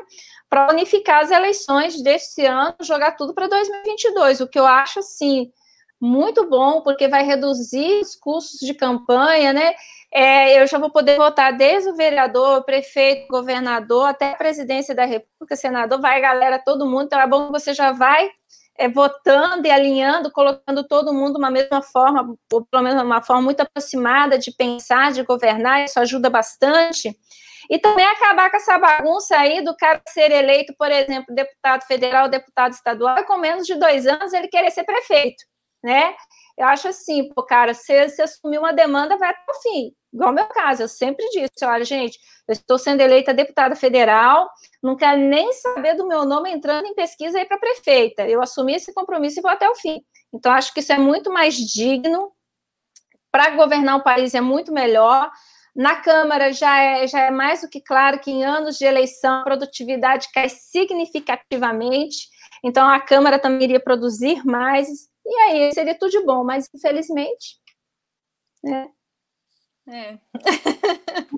para 0.47 0.71
unificar 0.71 1.23
as 1.23 1.31
eleições 1.31 2.01
deste 2.03 2.45
ano, 2.45 2.75
jogar 2.81 3.13
tudo 3.13 3.33
para 3.33 3.47
2022, 3.47 4.41
o 4.41 4.47
que 4.47 4.59
eu 4.59 4.65
acho 4.65 4.99
assim 4.99 5.51
muito 5.99 6.47
bom, 6.49 6.81
porque 6.81 7.07
vai 7.07 7.23
reduzir 7.23 8.01
os 8.01 8.15
custos 8.15 8.59
de 8.59 8.73
campanha, 8.73 9.53
né? 9.53 9.73
É, 10.13 10.61
eu 10.61 10.67
já 10.67 10.77
vou 10.77 10.89
poder 10.91 11.17
votar 11.17 11.55
desde 11.55 11.89
o 11.89 11.95
vereador, 11.95 12.63
prefeito, 12.63 13.27
governador, 13.27 14.07
até 14.07 14.31
a 14.31 14.35
presidência 14.35 14.95
da 14.95 15.05
República, 15.05 15.55
senador, 15.55 15.99
vai 15.99 16.21
galera, 16.21 16.59
todo 16.59 16.85
mundo, 16.85 17.05
então 17.05 17.19
é 17.19 17.27
bom 17.27 17.47
que 17.47 17.51
você 17.51 17.73
já 17.73 17.91
vai 17.91 18.29
é, 18.77 18.87
votando 18.89 19.67
e 19.67 19.71
alinhando, 19.71 20.31
colocando 20.31 20.87
todo 20.87 21.13
mundo 21.13 21.37
uma 21.37 21.51
mesma 21.51 21.81
forma, 21.81 22.35
ou 22.51 22.65
pelo 22.65 22.83
menos 22.83 23.01
uma 23.01 23.21
forma 23.21 23.41
muito 23.41 23.61
aproximada 23.61 24.37
de 24.37 24.51
pensar, 24.51 25.11
de 25.11 25.23
governar, 25.23 25.85
isso 25.85 25.99
ajuda 25.99 26.29
bastante. 26.29 27.17
E 27.69 27.79
também 27.79 28.05
acabar 28.05 28.51
com 28.51 28.57
essa 28.57 28.77
bagunça 28.77 29.35
aí 29.37 29.63
do 29.63 29.75
cara 29.75 29.99
ser 30.07 30.31
eleito, 30.31 30.73
por 30.77 30.91
exemplo, 30.91 31.33
deputado 31.33 31.83
federal, 31.85 32.29
deputado 32.29 32.73
estadual, 32.73 33.25
com 33.25 33.37
menos 33.37 33.65
de 33.65 33.75
dois 33.75 34.05
anos 34.05 34.33
ele 34.33 34.47
querer 34.47 34.69
ser 34.71 34.83
prefeito 34.83 35.43
né? 35.85 36.15
Eu 36.57 36.65
acho 36.67 36.87
assim, 36.87 37.29
pô, 37.29 37.43
cara, 37.43 37.73
se 37.73 38.09
você 38.09 38.23
assumir 38.23 38.57
uma 38.57 38.73
demanda, 38.73 39.17
vai 39.17 39.29
até 39.29 39.51
o 39.51 39.61
fim. 39.61 39.91
Igual 40.11 40.33
meu 40.33 40.47
caso, 40.47 40.83
eu 40.83 40.87
sempre 40.87 41.27
disse, 41.29 41.63
olha, 41.63 41.83
gente, 41.83 42.17
eu 42.47 42.53
estou 42.53 42.77
sendo 42.77 43.01
eleita 43.01 43.33
deputada 43.33 43.75
federal, 43.75 44.49
não 44.81 44.95
quero 44.95 45.19
nem 45.19 45.51
saber 45.53 45.95
do 45.95 46.07
meu 46.07 46.25
nome 46.25 46.49
entrando 46.49 46.85
em 46.87 46.95
pesquisa 46.95 47.37
aí 47.37 47.45
para 47.45 47.59
prefeita. 47.59 48.27
Eu 48.27 48.41
assumi 48.41 48.73
esse 48.73 48.93
compromisso 48.93 49.39
e 49.39 49.41
vou 49.41 49.51
até 49.51 49.69
o 49.69 49.75
fim. 49.75 50.01
Então, 50.33 50.51
acho 50.51 50.73
que 50.73 50.79
isso 50.79 50.93
é 50.93 50.97
muito 50.97 51.31
mais 51.31 51.55
digno. 51.55 52.31
Para 53.31 53.51
governar 53.51 53.97
o 53.97 54.03
país 54.03 54.33
é 54.33 54.41
muito 54.41 54.71
melhor. 54.71 55.29
Na 55.75 55.97
Câmara 55.97 56.53
já 56.53 56.79
é, 56.81 57.05
já 57.05 57.19
é 57.19 57.31
mais 57.31 57.61
do 57.61 57.69
que 57.69 57.81
claro 57.81 58.19
que 58.19 58.31
em 58.31 58.45
anos 58.45 58.77
de 58.77 58.85
eleição 58.85 59.41
a 59.41 59.43
produtividade 59.43 60.29
cai 60.33 60.47
significativamente. 60.47 62.29
Então, 62.63 62.87
a 62.87 62.99
Câmara 62.99 63.37
também 63.37 63.65
iria 63.65 63.79
produzir 63.79 64.45
mais 64.45 64.87
e 65.25 65.35
aí 65.41 65.73
seria 65.73 65.97
tudo 65.97 66.11
de 66.11 66.23
bom, 66.23 66.43
mas 66.43 66.69
infelizmente. 66.73 67.57
Né? 68.63 68.89
É. 69.87 70.17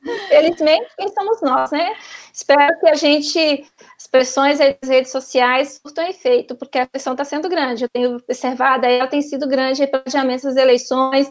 Infelizmente, 0.06 0.88
quem 0.96 1.10
somos 1.10 1.42
nós, 1.42 1.70
né? 1.72 1.94
Espero 2.34 2.80
que 2.80 2.88
a 2.88 2.96
gente, 2.96 3.70
as 3.98 4.08
pressões 4.08 4.60
das 4.60 4.78
redes 4.84 5.12
sociais 5.12 5.82
surtam 5.82 6.08
efeito, 6.08 6.56
porque 6.56 6.80
a 6.80 6.88
pressão 6.88 7.14
está 7.14 7.26
sendo 7.26 7.50
grande. 7.50 7.84
Eu 7.84 7.90
tenho 7.90 8.16
observado, 8.16 8.86
ela 8.86 9.08
tem 9.08 9.22
sido 9.22 9.48
grande 9.48 9.86
para 9.88 10.00
adiamento 10.06 10.44
das 10.44 10.56
eleições, 10.56 11.30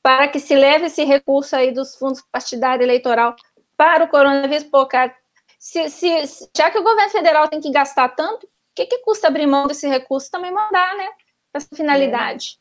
para 0.00 0.28
que 0.28 0.38
se 0.38 0.54
leve 0.54 0.86
esse 0.86 1.02
recurso 1.02 1.56
aí 1.56 1.72
dos 1.72 1.96
fundos 1.96 2.22
partidários 2.30 2.84
eleitoral 2.84 3.34
para 3.76 4.04
o 4.04 4.08
coronavírus. 4.08 4.64
Pô, 4.64 4.86
cara, 4.86 5.14
se, 5.58 5.88
se, 5.88 6.48
já 6.56 6.70
que 6.70 6.78
o 6.78 6.84
governo 6.84 7.10
federal 7.10 7.48
tem 7.48 7.60
que 7.60 7.70
gastar 7.72 8.10
tanto, 8.10 8.46
o 8.46 8.50
que, 8.76 8.86
que 8.86 8.98
custa 8.98 9.26
abrir 9.26 9.46
mão 9.46 9.66
desse 9.66 9.88
recurso 9.88 10.30
também 10.30 10.52
mandar, 10.52 10.96
né? 10.96 11.08
Essa 11.56 11.74
finalidade. 11.74 12.58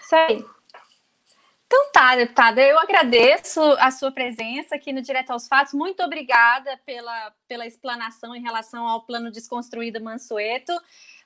Isso 0.00 0.14
aí. 0.14 0.44
Então 1.66 1.90
tá, 1.90 2.14
deputada, 2.14 2.60
eu 2.60 2.78
agradeço 2.78 3.62
a 3.78 3.90
sua 3.90 4.12
presença 4.12 4.74
aqui 4.74 4.92
no 4.92 5.00
Direto 5.00 5.30
aos 5.30 5.48
Fatos. 5.48 5.72
Muito 5.72 6.02
obrigada 6.02 6.78
pela, 6.84 7.32
pela 7.48 7.66
explanação 7.66 8.36
em 8.36 8.42
relação 8.42 8.86
ao 8.86 9.06
plano 9.06 9.30
desconstruído 9.30 9.98
Mansueto, 9.98 10.72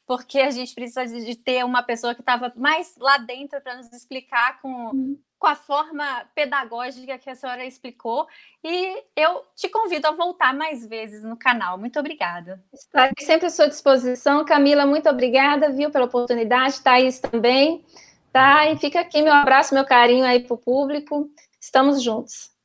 porque 0.07 0.41
a 0.41 0.51
gente 0.51 0.75
precisa 0.75 1.07
de 1.07 1.37
ter 1.37 1.65
uma 1.65 1.83
pessoa 1.83 2.15
que 2.15 2.21
estava 2.21 2.53
mais 2.57 2.95
lá 2.99 3.19
dentro 3.19 3.61
para 3.61 3.77
nos 3.77 3.93
explicar 3.93 4.61
com, 4.61 4.91
uhum 4.91 5.19
com 5.39 5.47
a 5.47 5.55
forma 5.55 6.25
pedagógica 6.35 7.19
que 7.19 7.31
a 7.31 7.35
senhora 7.35 7.65
explicou. 7.65 8.27
E 8.65 9.03
eu 9.15 9.45
te 9.55 9.69
convido 9.69 10.07
a 10.07 10.13
voltar 10.13 10.55
mais 10.55 10.87
vezes 10.87 11.23
no 11.23 11.37
canal. 11.37 11.79
Muito 11.79 11.99
obrigada. 11.99 12.63
Estarei 12.73 13.15
sempre 13.21 13.47
à 13.47 13.51
sua 13.51 13.69
disposição. 13.69 14.45
Camila, 14.45 14.87
muito 14.87 15.09
obrigada, 15.09 15.71
viu, 15.71 15.91
pela 15.91 16.07
oportunidade. 16.07 16.81
Thaís 16.81 17.19
também. 17.21 17.85
Tá? 18.33 18.71
E 18.71 18.77
fica 18.79 19.01
aqui 19.01 19.23
meu 19.23 19.33
abraço, 19.33 19.75
meu 19.75 19.85
carinho 19.85 20.25
aí 20.25 20.41
para 20.41 20.55
o 20.55 20.59
público. 20.59 21.31
Estamos 21.61 22.03
juntos. 22.03 22.56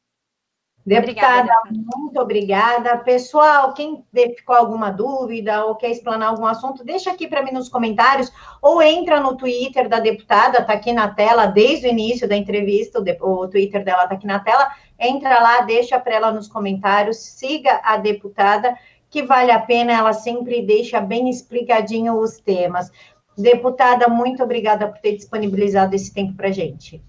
Deputada, 0.85 1.41
obrigada, 1.41 1.61
muito 1.95 2.19
obrigada. 2.19 2.97
Pessoal, 2.97 3.73
quem 3.73 4.03
ficou 4.35 4.55
alguma 4.55 4.89
dúvida 4.89 5.63
ou 5.65 5.75
quer 5.75 5.91
explanar 5.91 6.29
algum 6.29 6.45
assunto, 6.45 6.83
deixa 6.83 7.11
aqui 7.11 7.27
para 7.27 7.43
mim 7.43 7.51
nos 7.51 7.69
comentários 7.69 8.31
ou 8.61 8.81
entra 8.81 9.19
no 9.19 9.37
Twitter 9.37 9.87
da 9.87 9.99
deputada, 9.99 10.59
está 10.59 10.73
aqui 10.73 10.91
na 10.91 11.07
tela 11.09 11.45
desde 11.45 11.87
o 11.87 11.89
início 11.91 12.27
da 12.27 12.35
entrevista, 12.35 12.99
o, 13.21 13.47
Twitter 13.47 13.83
dela 13.83 14.03
está 14.03 14.15
aqui 14.15 14.25
na 14.25 14.39
tela. 14.39 14.71
Entra 14.99 15.39
lá, 15.39 15.61
deixa 15.61 15.99
para 15.99 16.15
ela 16.15 16.31
nos 16.31 16.47
comentários, 16.47 17.17
siga 17.17 17.79
a 17.83 17.97
deputada, 17.97 18.75
que 19.09 19.21
vale 19.21 19.51
a 19.51 19.59
pena, 19.59 19.93
ela 19.93 20.13
sempre 20.13 20.65
deixa 20.65 20.99
bem 20.99 21.29
explicadinho 21.29 22.19
os 22.19 22.37
temas. 22.37 22.91
Deputada, 23.37 24.07
muito 24.07 24.43
obrigada 24.43 24.87
por 24.87 24.99
ter 24.99 25.15
disponibilizado 25.15 25.95
esse 25.95 26.11
tempo 26.11 26.33
para 26.33 26.49
gente. 26.49 27.01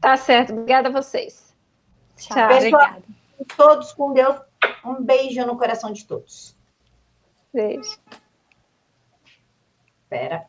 Tá 0.00 0.16
certo, 0.16 0.52
obrigada 0.52 0.88
a 0.88 0.92
vocês. 0.92 1.43
Tchau, 2.16 2.48
Pessoal, 2.48 3.02
todos 3.56 3.92
com 3.92 4.12
Deus. 4.12 4.40
Um 4.84 5.02
beijo 5.02 5.44
no 5.44 5.58
coração 5.58 5.92
de 5.92 6.04
todos. 6.04 6.56
Beijo. 7.52 7.98
Espera. 10.02 10.46